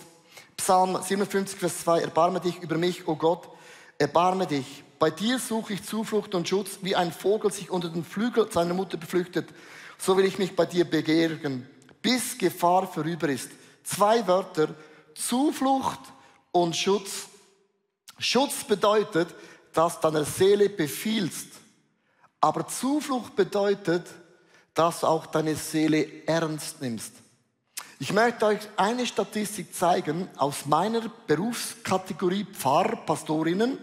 Psalm 0.55 1.01
57, 1.01 1.59
Vers 1.59 1.79
2, 1.79 2.01
erbarme 2.01 2.39
dich 2.39 2.61
über 2.61 2.77
mich, 2.77 3.07
o 3.07 3.13
oh 3.13 3.15
Gott, 3.15 3.49
erbarme 3.97 4.45
dich. 4.45 4.83
Bei 4.99 5.09
dir 5.09 5.39
suche 5.39 5.73
ich 5.73 5.83
Zuflucht 5.83 6.35
und 6.35 6.47
Schutz, 6.47 6.77
wie 6.83 6.95
ein 6.95 7.11
Vogel 7.11 7.51
sich 7.51 7.71
unter 7.71 7.89
den 7.89 8.05
Flügel 8.05 8.51
seiner 8.51 8.75
Mutter 8.75 8.97
beflüchtet. 8.97 9.49
So 9.97 10.15
will 10.15 10.25
ich 10.25 10.37
mich 10.37 10.55
bei 10.55 10.67
dir 10.67 10.85
begehren, 10.85 11.67
bis 12.03 12.37
Gefahr 12.37 12.85
vorüber 12.85 13.27
ist. 13.29 13.49
Zwei 13.83 14.27
Wörter, 14.27 14.75
Zuflucht 15.15 15.99
und 16.51 16.75
Schutz. 16.75 17.27
Schutz 18.21 18.63
bedeutet, 18.63 19.29
dass 19.73 19.99
deiner 19.99 20.25
Seele 20.25 20.69
befiehlst. 20.69 21.47
Aber 22.39 22.67
Zuflucht 22.67 23.35
bedeutet, 23.35 24.05
dass 24.73 25.03
auch 25.03 25.25
deine 25.25 25.55
Seele 25.55 26.25
ernst 26.27 26.81
nimmst. 26.81 27.13
Ich 27.99 28.13
möchte 28.13 28.45
euch 28.47 28.59
eine 28.77 29.05
Statistik 29.05 29.75
zeigen 29.75 30.27
aus 30.37 30.65
meiner 30.65 31.07
Berufskategorie 31.27 32.45
Pfarrer, 32.45 32.95
Pastorinnen. 32.95 33.77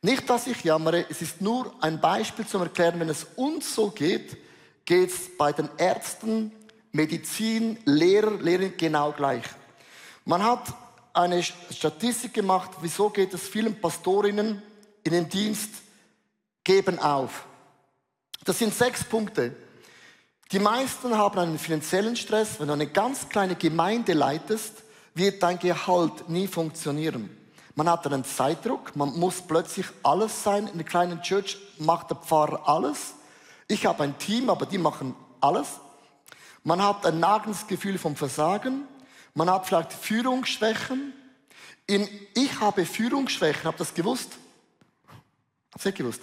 Nicht, 0.00 0.28
dass 0.30 0.46
ich 0.46 0.64
jammere, 0.64 1.04
es 1.10 1.20
ist 1.20 1.40
nur 1.40 1.74
ein 1.82 2.00
Beispiel 2.00 2.46
zum 2.46 2.62
Erklären, 2.62 3.00
wenn 3.00 3.08
es 3.08 3.26
uns 3.36 3.74
so 3.74 3.90
geht, 3.90 4.36
geht 4.84 5.10
es 5.10 5.36
bei 5.36 5.52
den 5.52 5.68
Ärzten, 5.76 6.52
Medizin, 6.92 7.78
Lehrer, 7.84 8.38
Lehrern 8.38 8.72
genau 8.76 9.12
gleich. 9.12 9.44
Man 10.24 10.42
hat 10.42 10.74
eine 11.16 11.42
Statistik 11.42 12.34
gemacht, 12.34 12.70
wieso 12.80 13.10
geht 13.10 13.32
es 13.32 13.48
vielen 13.48 13.80
Pastorinnen 13.80 14.62
in 15.02 15.12
den 15.12 15.28
Dienst, 15.28 15.70
geben 16.62 16.98
auf. 16.98 17.46
Das 18.44 18.58
sind 18.58 18.74
sechs 18.74 19.02
Punkte. 19.02 19.54
Die 20.52 20.58
meisten 20.58 21.16
haben 21.16 21.38
einen 21.38 21.58
finanziellen 21.58 22.16
Stress. 22.16 22.60
Wenn 22.60 22.68
du 22.68 22.74
eine 22.74 22.86
ganz 22.86 23.28
kleine 23.28 23.56
Gemeinde 23.56 24.12
leitest, 24.12 24.82
wird 25.14 25.42
dein 25.42 25.58
Gehalt 25.58 26.28
nie 26.28 26.46
funktionieren. 26.46 27.30
Man 27.74 27.90
hat 27.90 28.06
einen 28.06 28.24
Zeitdruck, 28.24 28.94
man 28.94 29.18
muss 29.18 29.40
plötzlich 29.40 29.86
alles 30.02 30.42
sein. 30.42 30.66
In 30.66 30.74
einer 30.74 30.84
kleinen 30.84 31.22
Church 31.22 31.58
macht 31.78 32.10
der 32.10 32.16
Pfarrer 32.16 32.68
alles. 32.68 33.14
Ich 33.68 33.86
habe 33.86 34.04
ein 34.04 34.18
Team, 34.18 34.50
aber 34.50 34.66
die 34.66 34.78
machen 34.78 35.14
alles. 35.40 35.80
Man 36.62 36.82
hat 36.82 37.04
ein 37.06 37.20
nagendes 37.20 37.66
Gefühl 37.66 37.98
vom 37.98 38.16
Versagen. 38.16 38.86
Man 39.36 39.50
hat 39.50 39.66
vielleicht 39.66 39.92
Führungsschwächen. 39.92 41.12
In, 41.86 42.08
ich 42.34 42.58
habe 42.58 42.86
Führungsschwächen, 42.86 43.64
habt 43.64 43.78
ihr 43.78 43.84
das 43.84 43.92
gewusst? 43.92 44.30
Habt 45.72 45.84
ihr 45.84 45.92
gewusst? 45.92 46.22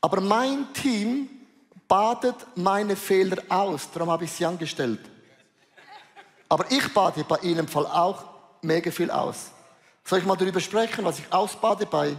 Aber 0.00 0.20
mein 0.20 0.72
Team 0.74 1.28
badet 1.86 2.34
meine 2.56 2.96
Fehler 2.96 3.40
aus. 3.48 3.88
Darum 3.92 4.10
habe 4.10 4.24
ich 4.24 4.32
sie 4.32 4.44
angestellt. 4.44 4.98
Aber 6.48 6.68
ich 6.68 6.92
bade 6.92 7.22
bei 7.22 7.38
Ihnen 7.38 7.60
im 7.60 7.68
Fall 7.68 7.86
auch 7.86 8.24
mega 8.60 8.90
viel 8.90 9.12
aus. 9.12 9.52
Soll 10.02 10.18
ich 10.18 10.26
mal 10.26 10.36
darüber 10.36 10.58
sprechen, 10.58 11.04
was 11.04 11.20
ich 11.20 11.32
ausbade 11.32 11.86
bei? 11.86 12.16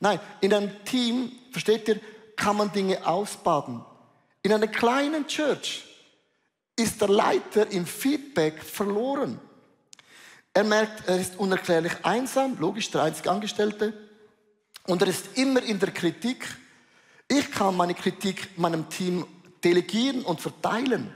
Nein, 0.00 0.20
in 0.42 0.52
einem 0.52 0.84
Team, 0.84 1.32
versteht 1.50 1.88
ihr, 1.88 1.98
kann 2.36 2.58
man 2.58 2.70
Dinge 2.70 3.06
ausbaden. 3.06 3.82
In 4.42 4.52
einer 4.52 4.66
kleinen 4.66 5.26
Church 5.26 5.84
ist 6.82 7.00
der 7.00 7.08
Leiter 7.08 7.70
im 7.70 7.86
Feedback 7.86 8.62
verloren. 8.62 9.40
Er 10.54 10.64
merkt, 10.64 11.08
er 11.08 11.18
ist 11.18 11.38
unerklärlich 11.38 11.92
einsam, 12.02 12.58
logisch, 12.58 12.90
der 12.90 13.02
einzige 13.02 13.30
Angestellte. 13.30 13.94
Und 14.86 15.00
er 15.00 15.08
ist 15.08 15.38
immer 15.38 15.62
in 15.62 15.78
der 15.78 15.90
Kritik. 15.90 16.46
Ich 17.28 17.50
kann 17.50 17.76
meine 17.76 17.94
Kritik 17.94 18.58
meinem 18.58 18.88
Team 18.88 19.26
delegieren 19.64 20.22
und 20.22 20.40
verteilen. 20.40 21.10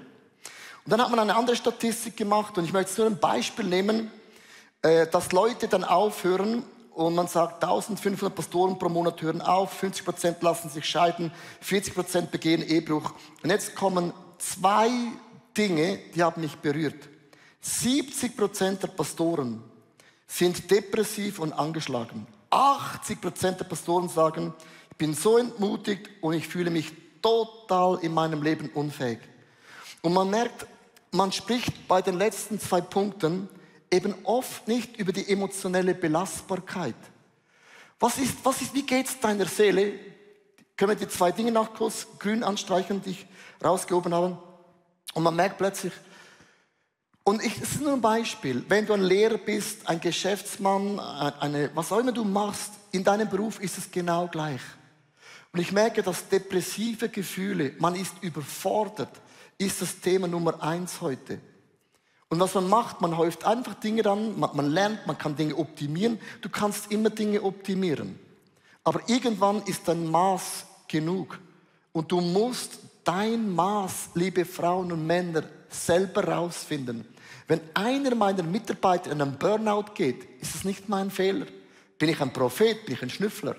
Und 0.85 0.93
dann 0.93 1.03
hat 1.03 1.11
man 1.11 1.19
eine 1.19 1.35
andere 1.35 1.57
Statistik 1.57 2.17
gemacht 2.17 2.57
und 2.57 2.65
ich 2.65 2.73
möchte 2.73 3.01
nur 3.01 3.11
ein 3.11 3.19
Beispiel 3.19 3.65
nehmen, 3.65 4.11
äh, 4.83 5.07
dass 5.09 5.33
Leute 5.33 5.67
dann 5.67 5.83
aufhören 5.83 6.63
und 6.95 7.15
man 7.15 7.27
sagt, 7.27 7.63
1500 7.63 8.35
Pastoren 8.35 8.79
pro 8.79 8.89
Monat 8.89 9.21
hören 9.21 9.43
auf, 9.43 9.83
50% 9.83 10.37
lassen 10.41 10.71
sich 10.71 10.87
scheiden, 10.87 11.33
40% 11.63 12.31
begehen 12.31 12.63
Ehebruch. 12.63 13.13
Und 13.43 13.51
jetzt 13.51 13.75
kommen 13.75 14.15
zwei 14.39 14.89
Dinge, 15.57 15.99
die 16.15 16.23
haben 16.23 16.41
mich 16.41 16.57
berührt. 16.57 17.09
70% 17.65 18.79
der 18.79 18.89
Pastoren 18.89 19.63
sind 20.27 20.71
depressiv 20.71 21.39
und 21.39 21.53
angeschlagen. 21.53 22.27
80 22.51 23.21
Prozent 23.21 23.61
der 23.61 23.65
Pastoren 23.65 24.09
sagen, 24.09 24.55
ich 24.91 24.97
bin 24.97 25.15
so 25.15 25.39
entmutigt 25.39 26.09
und 26.21 26.35
ich 26.35 26.47
fühle 26.47 26.71
mich 26.71 26.93
total 27.21 27.99
in 28.03 28.15
meinem 28.15 28.43
Leben 28.43 28.69
unfähig. 28.71 29.19
Und 30.03 30.13
man 30.13 30.31
merkt, 30.31 30.67
man 31.11 31.33
spricht 31.33 31.89
bei 31.89 32.03
den 32.03 32.17
letzten 32.17 32.61
zwei 32.61 32.81
Punkten 32.81 33.49
eben 33.91 34.15
oft 34.25 34.69
nicht 34.69 34.97
über 34.97 35.13
die 35.13 35.29
emotionelle 35.29 35.95
Belastbarkeit. 35.95 36.95
Was 37.99 38.19
ist, 38.19 38.37
was 38.45 38.61
ist, 38.61 38.75
wie 38.75 38.83
geht's 38.83 39.19
deiner 39.19 39.47
Seele? 39.47 39.95
Können 40.77 40.91
wir 40.91 41.07
die 41.07 41.09
zwei 41.09 41.33
Dinge 41.33 41.51
noch 41.51 41.73
kurz 41.75 42.07
grün 42.19 42.45
anstreichen, 42.45 43.01
die 43.03 43.11
ich 43.11 43.27
rausgehoben 43.65 44.13
habe? 44.13 44.39
Und 45.17 45.23
man 45.23 45.35
merkt 45.35 45.57
plötzlich, 45.57 45.95
und 47.25 47.43
ich, 47.43 47.57
es 47.57 47.71
ist 47.73 47.81
nur 47.81 47.95
ein 47.95 48.03
Beispiel, 48.03 48.63
wenn 48.69 48.85
du 48.85 48.93
ein 48.93 49.01
Lehrer 49.01 49.39
bist, 49.39 49.89
ein 49.89 49.99
Geschäftsmann, 49.99 51.01
eine, 51.01 51.71
was 51.75 51.91
auch 51.91 52.01
immer 52.01 52.13
du 52.13 52.23
machst, 52.23 52.73
in 52.93 53.03
deinem 53.03 53.27
Beruf 53.27 53.59
ist 53.59 53.79
es 53.79 53.91
genau 53.91 54.29
gleich. 54.29 54.61
Und 55.55 55.61
ich 55.61 55.73
merke, 55.73 56.03
dass 56.03 56.29
depressive 56.29 57.09
Gefühle, 57.09 57.73
man 57.79 57.95
ist 57.95 58.13
überfordert, 58.21 59.09
ist 59.57 59.81
das 59.81 60.01
Thema 60.01 60.29
Nummer 60.29 60.63
eins 60.63 61.01
heute. 61.01 61.41
Und 62.29 62.39
was 62.39 62.53
man 62.53 62.69
macht, 62.69 63.01
man 63.01 63.17
häuft 63.17 63.45
einfach 63.45 63.73
Dinge 63.73 64.05
an, 64.05 64.39
man, 64.39 64.55
man 64.55 64.71
lernt, 64.71 65.07
man 65.07 65.17
kann 65.17 65.35
Dinge 65.35 65.57
optimieren. 65.57 66.21
Du 66.43 66.51
kannst 66.51 66.93
immer 66.93 67.09
Dinge 67.09 67.43
optimieren. 67.43 68.19
Aber 68.85 69.01
irgendwann 69.09 69.63
ist 69.63 69.89
dein 69.89 70.11
Maß 70.11 70.67
genug. 70.89 71.39
Und 71.93 72.13
du 72.13 72.21
musst 72.21 72.81
dein 73.07 73.51
Maß, 73.51 74.11
liebe 74.15 74.45
Frauen 74.45 74.93
und 74.93 75.07
Männer, 75.07 75.45
selber 75.71 76.25
rausfinden. 76.25 77.07
Wenn 77.49 77.61
einer 77.75 78.15
meiner 78.15 78.43
Mitarbeiter 78.43 79.13
in 79.13 79.23
einen 79.23 79.39
Burnout 79.39 79.95
geht, 79.95 80.25
ist 80.41 80.57
es 80.57 80.65
nicht 80.65 80.89
mein 80.89 81.11
Fehler. 81.11 81.47
Bin 81.99 82.09
ich 82.09 82.21
ein 82.21 82.33
Prophet, 82.33 82.85
bin 82.85 82.97
ich 82.97 83.03
ein 83.03 83.11
Schnüffler? 83.11 83.57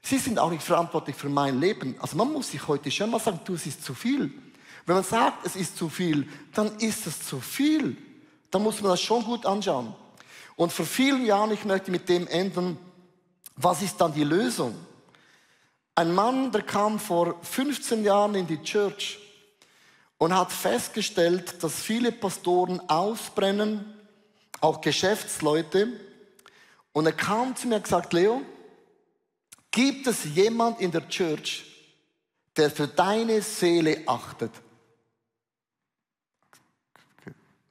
Sie 0.00 0.18
sind 0.18 0.38
auch 0.38 0.50
nicht 0.50 0.62
verantwortlich 0.62 1.16
für 1.16 1.28
mein 1.28 1.60
Leben. 1.60 1.96
Also 1.98 2.16
man 2.16 2.32
muss 2.32 2.52
sich 2.52 2.66
heute 2.68 2.90
schon 2.90 3.10
mal 3.10 3.18
sagen, 3.18 3.40
du, 3.44 3.54
es 3.54 3.66
ist 3.66 3.84
zu 3.84 3.94
viel. 3.94 4.32
Wenn 4.86 4.94
man 4.94 5.04
sagt, 5.04 5.44
es 5.44 5.56
ist 5.56 5.76
zu 5.76 5.88
viel, 5.88 6.28
dann 6.54 6.78
ist 6.78 7.06
es 7.06 7.26
zu 7.26 7.40
viel. 7.40 7.96
Dann 8.50 8.62
muss 8.62 8.80
man 8.80 8.92
das 8.92 9.02
schon 9.02 9.24
gut 9.24 9.44
anschauen. 9.44 9.94
Und 10.56 10.72
vor 10.72 10.86
vielen 10.86 11.26
Jahren, 11.26 11.50
ich 11.50 11.64
möchte 11.64 11.90
mit 11.90 12.08
dem 12.08 12.26
enden, 12.28 12.78
was 13.56 13.82
ist 13.82 14.00
dann 14.00 14.14
die 14.14 14.24
Lösung? 14.24 14.74
Ein 15.98 16.14
Mann, 16.14 16.52
der 16.52 16.62
kam 16.62 17.00
vor 17.00 17.42
15 17.42 18.04
Jahren 18.04 18.36
in 18.36 18.46
die 18.46 18.62
Church 18.62 19.18
und 20.16 20.32
hat 20.32 20.52
festgestellt, 20.52 21.60
dass 21.60 21.82
viele 21.82 22.12
Pastoren 22.12 22.78
ausbrennen, 22.88 23.84
auch 24.60 24.80
Geschäftsleute. 24.80 25.88
Und 26.92 27.06
er 27.06 27.12
kam 27.14 27.56
zu 27.56 27.66
mir 27.66 27.74
und 27.78 27.82
gesagt, 27.82 28.12
Leo, 28.12 28.42
gibt 29.72 30.06
es 30.06 30.22
jemand 30.22 30.80
in 30.80 30.92
der 30.92 31.08
Church, 31.08 31.64
der 32.56 32.70
für 32.70 32.86
deine 32.86 33.42
Seele 33.42 34.04
achtet? 34.06 34.52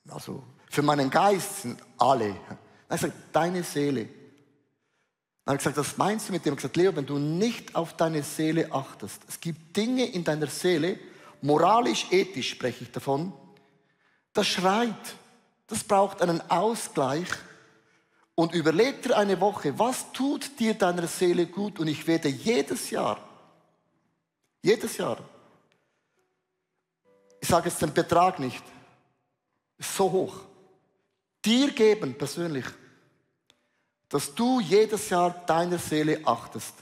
Also 0.10 0.44
für 0.70 0.82
meinen 0.82 1.10
Geist 1.10 1.62
sind 1.62 1.82
alle. 1.98 2.36
Er 2.90 2.98
sagt, 2.98 3.14
deine 3.32 3.64
Seele. 3.64 4.17
Habe 5.48 5.56
ich 5.56 5.64
gesagt, 5.64 5.78
was 5.78 5.96
meinst 5.96 6.28
du 6.28 6.34
mit 6.34 6.46
dem? 6.46 6.56
Ich 6.56 6.58
habe 6.58 6.62
gesagt, 6.74 6.76
Leo, 6.76 6.94
wenn 6.94 7.06
du 7.06 7.18
nicht 7.18 7.74
auf 7.74 7.96
deine 7.96 8.22
Seele 8.22 8.70
achtest, 8.74 9.22
es 9.30 9.40
gibt 9.40 9.78
Dinge 9.78 10.06
in 10.06 10.26
deiner 10.26 10.48
Seele, 10.48 11.00
moralisch, 11.42 12.08
ethisch 12.12 12.50
spreche 12.50 12.84
ich 12.84 12.92
davon, 12.92 13.32
das 14.34 14.46
schreit, 14.46 15.16
das 15.68 15.86
braucht 15.86 16.22
einen 16.22 16.42
Ausgleich. 16.52 17.30
Und 18.36 18.54
überleg 18.54 19.02
dir 19.02 19.18
eine 19.18 19.40
Woche, 19.40 19.80
was 19.80 20.12
tut 20.12 20.60
dir 20.60 20.74
deiner 20.74 21.08
Seele 21.08 21.48
gut? 21.48 21.80
Und 21.80 21.88
ich 21.88 22.06
werde 22.06 22.28
jedes 22.28 22.90
Jahr, 22.92 23.18
jedes 24.62 24.98
Jahr, 24.98 25.18
ich 27.40 27.48
sage 27.48 27.70
jetzt 27.70 27.82
den 27.82 27.94
Betrag 27.94 28.38
nicht, 28.38 28.64
ist 29.78 29.96
so 29.96 30.12
hoch. 30.12 30.42
Dir 31.44 31.72
geben 31.72 32.16
persönlich, 32.18 32.66
dass 34.10 34.34
du 34.34 34.60
jedes 34.60 35.10
Jahr 35.10 35.32
deiner 35.46 35.78
Seele 35.78 36.22
achtest. 36.26 36.74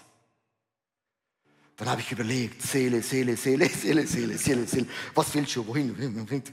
Dann 1.77 1.89
habe 1.89 2.01
ich 2.01 2.11
überlegt, 2.11 2.61
Seele, 2.61 3.01
Seele, 3.01 3.35
Seele, 3.35 3.67
Seele, 3.69 4.07
Seele, 4.07 4.37
Seele, 4.37 4.67
Seele. 4.67 4.87
Was 5.13 5.33
willst 5.33 5.55
du? 5.55 5.67
Wohin? 5.67 6.45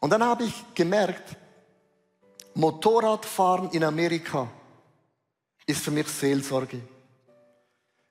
Und 0.00 0.10
dann 0.10 0.22
habe 0.22 0.44
ich 0.44 0.64
gemerkt, 0.74 1.36
Motorradfahren 2.54 3.70
in 3.70 3.84
Amerika 3.84 4.50
ist 5.66 5.82
für 5.82 5.90
mich 5.90 6.08
Seelsorge. 6.08 6.80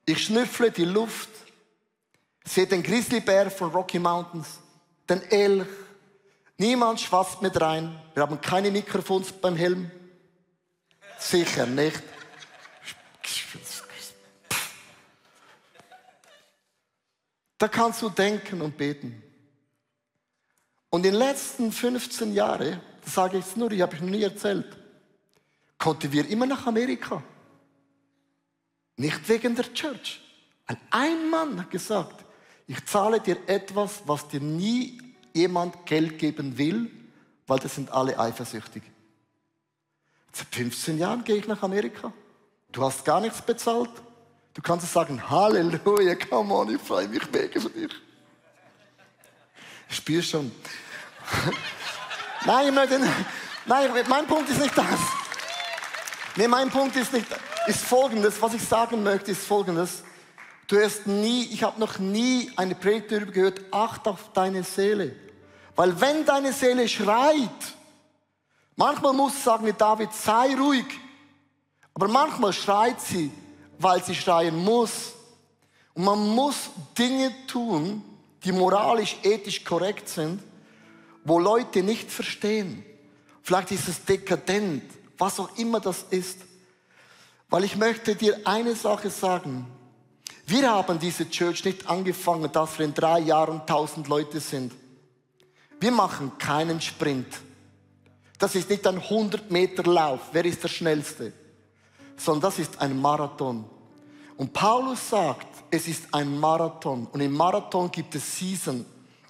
Ich 0.06 0.24
schnüffle 0.24 0.72
die 0.72 0.86
Luft, 0.86 1.30
sehe 2.46 2.68
den 2.68 2.82
Grizzlybär 2.82 3.52
von 3.52 3.72
Rocky 3.72 4.00
Mountains, 4.00 4.60
den 5.10 5.22
Elch. 5.24 5.68
Niemand 6.58 7.00
schwatzt 7.00 7.41
mit 7.41 7.60
rein. 7.62 8.02
Wir 8.13 8.24
haben 8.24 8.41
keine 8.41 8.72
Mikrofons 8.72 9.32
beim 9.32 9.56
Helm. 9.56 9.91
Sicher 11.20 11.65
nicht. 11.65 12.02
Da 17.58 17.67
kannst 17.67 18.02
du 18.02 18.10
denken 18.10 18.62
und 18.62 18.78
beten. 18.78 19.24
Und 20.89 21.06
in 21.06 21.12
den 21.12 21.20
letzten 21.20 21.72
15 21.72 22.34
Jahren, 22.34 22.80
das 23.04 23.13
sage 23.13 23.38
ich 23.38 23.46
jetzt 23.46 23.58
nur, 23.58 23.72
ich 23.72 23.82
habe 23.82 23.96
ich 23.96 24.02
noch 24.02 24.10
nie 24.10 24.24
erzählt, 24.24 24.78
konnten 25.78 26.12
wir 26.12 26.28
immer 26.28 26.46
nach 26.46 26.65
Amerika. 26.65 27.24
Nicht 28.96 29.28
wegen 29.28 29.56
der 29.56 29.74
Church. 29.74 30.22
Ein 30.89 31.30
Mann 31.30 31.60
hat 31.60 31.72
gesagt, 31.72 32.26
ich 32.67 32.86
zahle 32.86 33.20
dir 33.20 33.38
etwas, 33.48 34.02
was 34.06 34.28
dir 34.28 34.41
nie 34.41 35.07
jemand 35.38 35.86
Geld 35.86 36.19
geben 36.19 36.58
will, 36.58 36.91
weil 37.45 37.60
das 37.60 37.76
sind 37.76 37.91
alle 37.91 38.19
eifersüchtig. 38.19 38.84
Seit 40.34 40.47
15 40.54 40.97
Jahren 40.97 41.23
gehe 41.23 41.38
ich 41.38 41.47
nach 41.47 41.63
Amerika. 41.63 42.12
Du 42.71 42.84
hast 42.84 43.06
gar 43.06 43.21
nichts 43.21 43.41
bezahlt. 43.41 43.89
Du 44.54 44.62
kannst 44.62 44.91
sagen, 44.91 45.30
Halleluja, 45.30 46.15
come 46.15 46.54
on, 46.54 46.76
ich 46.76 46.82
freue 46.82 47.08
mich 47.08 47.32
mega 47.32 47.60
für 47.60 47.69
dich. 47.69 47.91
Spürst 49.89 50.30
schon. 50.30 50.52
nein, 52.45 52.67
ich 52.67 52.73
möchte, 52.73 53.00
nein, 53.65 53.91
mein 54.10 54.28
Punkt 54.28 54.50
ist 54.50 54.60
nicht 54.60 54.78
das. 54.78 55.00
Nee, 56.36 56.47
mein 56.47 56.69
Punkt 56.69 56.95
ist 56.95 57.13
nicht, 57.13 57.26
ist 57.67 57.82
folgendes, 57.82 58.41
was 58.41 58.54
ich 58.54 58.62
sagen 58.62 59.02
möchte, 59.04 59.32
ist 59.32 59.45
folgendes. 59.45 60.04
Du 60.67 60.80
hast 60.80 61.08
nie, 61.08 61.45
ich 61.45 61.63
habe 61.63 61.80
noch 61.80 61.97
nie 61.97 62.52
eine 62.58 62.76
Predigt 62.76 63.12
darüber 63.12 63.32
gehört, 63.32 63.62
acht 63.71 64.08
auf 64.08 64.34
deine 64.34 64.63
Seele. 64.63 65.15
Weil 65.78 66.02
wenn 66.02 66.26
deine 66.26 66.52
Seele 66.54 66.90
schreit, 66.90 67.76
manchmal 68.76 69.13
muss 69.13 69.36
du 69.36 69.40
sagen 69.42 69.72
David, 69.78 70.12
sei 70.12 70.56
ruhig. 70.56 70.88
Aber 71.94 72.08
manchmal 72.08 72.52
schreit 72.52 73.00
sie, 73.00 73.32
weil 73.78 74.04
sie 74.04 74.16
schreien 74.16 74.56
muss. 74.56 75.13
Und 75.94 76.04
man 76.04 76.30
muss 76.34 76.72
Dinge 76.98 77.32
tun, 77.46 78.04
die 78.44 78.52
moralisch, 78.52 79.18
ethisch 79.22 79.63
korrekt 79.63 80.10
sind, 80.10 80.42
wo 81.24 81.38
Leute 81.38 81.84
nicht 81.84 82.10
verstehen. 82.12 82.84
Vielleicht 83.44 83.72
ist 83.72 83.88
es 83.88 84.04
dekadent, 84.04 84.84
was 85.20 85.40
auch 85.40 85.56
immer 85.60 85.80
das 85.80 86.06
ist. 86.10 86.40
Weil 87.50 87.66
ich 87.66 87.76
möchte 87.76 88.16
dir 88.16 88.40
eine 88.46 88.76
Sache 88.76 89.12
sagen. 89.12 89.68
Wir 90.48 90.72
haben 90.72 90.98
diese 90.98 91.30
Church 91.30 91.63
nicht 91.66 91.88
angefangen, 91.88 92.52
dass 92.52 92.80
wir 92.80 92.86
in 92.88 92.96
drei 92.96 93.20
Jahren 93.20 93.63
tausend 93.68 94.08
Leute 94.08 94.40
sind. 94.40 94.74
Wir 95.80 95.92
machen 95.92 96.32
keinen 96.38 96.82
Sprint. 96.82 97.28
Das 98.40 98.56
ist 98.56 98.70
nicht 98.70 98.86
ein 98.86 98.98
100 98.98 99.50
Meter 99.52 99.84
Lauf. 99.84 100.22
Wer 100.32 100.46
ist 100.46 100.63
der 100.63 100.70
Schnellste? 100.70 101.34
Sondern 102.16 102.50
das 102.50 102.60
ist 102.60 102.80
ein 102.80 103.00
Marathon. 103.00 103.66
Und 104.38 104.54
Paulus 104.54 105.10
sagt, 105.10 105.48
es 105.72 105.88
ist 105.88 106.13
ein 106.13 106.40
Marathon. 106.40 107.08
Und 107.12 107.22
im 107.22 107.34
Marathon 107.34 107.92
gibt 107.92 108.16
es 108.16 108.38
Season, 108.38 108.86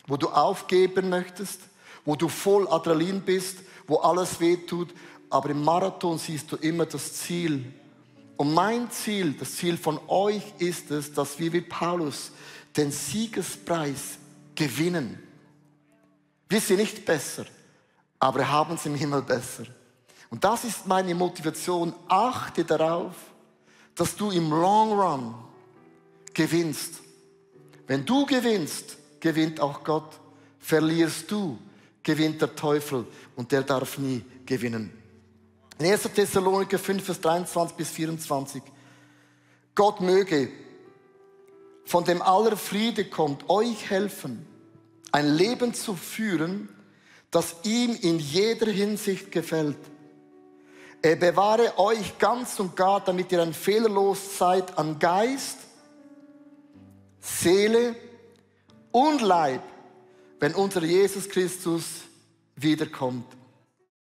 wo 0.06 0.18
du 0.18 0.28
aufgeben 0.30 1.10
möchtest, 1.10 1.62
wo 2.06 2.16
du 2.16 2.28
voll 2.28 2.68
Adrenalin 2.70 3.22
bist, 3.22 3.58
wo 3.88 3.98
alles 3.98 4.40
wehtut. 4.40 4.94
Aber 5.30 5.50
im 5.50 5.64
Marathon 5.64 6.18
siehst 6.18 6.52
du 6.52 6.56
immer 6.58 6.86
das 6.86 7.14
Ziel. 7.14 7.74
Und 8.38 8.54
mein 8.54 8.92
Ziel, 8.92 9.34
das 9.34 9.56
Ziel 9.56 9.78
von 9.78 10.00
euch 10.08 10.44
ist 10.60 10.92
es, 10.92 11.12
dass 11.12 11.40
wir 11.40 11.52
wie 11.52 11.62
Paulus 11.62 12.32
den 12.76 12.92
Siegespreis 12.92 14.18
gewinnen. 14.56 15.27
Wir 16.50 16.62
sind 16.62 16.78
nicht 16.78 17.06
besser, 17.06 17.46
aber 18.20 18.50
haben 18.50 18.76
es 18.76 18.86
im 18.86 18.96
Himmel 18.96 19.22
besser. 19.22 19.66
Und 20.30 20.44
das 20.44 20.64
ist 20.64 20.86
meine 20.86 21.16
Motivation. 21.16 21.94
Achte 22.08 22.64
darauf, 22.64 23.16
dass 23.96 24.16
du 24.16 24.32
im 24.32 24.50
Long 24.50 25.00
Run 25.00 25.36
gewinnst. 26.34 27.02
Wenn 27.88 28.06
du 28.06 28.26
gewinnst, 28.26 28.98
gewinnt 29.20 29.60
auch 29.60 29.84
Gott. 29.84 30.20
Verlierst 30.60 31.32
du, 31.32 31.58
gewinnt 32.04 32.42
der 32.42 32.56
Teufel 32.56 33.06
und 33.36 33.52
der 33.52 33.64
darf 33.64 33.98
nie 33.98 34.24
gewinnen. 34.46 34.92
In 35.80 35.86
1. 35.86 36.04
Thessaloniker 36.14 36.80
5, 36.80 37.04
Vers 37.04 37.22
23 37.22 37.78
bis 37.78 37.90
24. 37.92 38.62
Gott 39.76 40.02
möge, 40.02 40.50
von 41.86 42.04
dem 42.04 42.22
aller 42.22 42.58
Friede 42.58 43.06
kommt, 43.06 43.50
euch 43.50 43.90
helfen, 43.90 44.46
ein 45.18 45.36
Leben 45.36 45.74
zu 45.74 45.96
führen, 45.96 46.70
das 47.32 47.56
ihm 47.64 47.98
in 48.02 48.20
jeder 48.20 48.68
Hinsicht 48.68 49.32
gefällt. 49.32 49.80
Er 51.02 51.16
bewahre 51.16 51.80
euch 51.80 52.20
ganz 52.20 52.60
und 52.60 52.76
gar, 52.76 53.04
damit 53.04 53.32
ihr 53.32 53.42
ein 53.42 53.56
fehlerlos 53.56 54.38
seid 54.38 54.78
an 54.78 55.00
Geist, 55.00 55.58
Seele 57.20 57.96
und 58.92 59.24
Leib, 59.24 59.64
wenn 60.40 60.54
unser 60.54 60.84
Jesus 60.84 61.28
Christus 61.28 61.86
wiederkommt. 62.56 63.26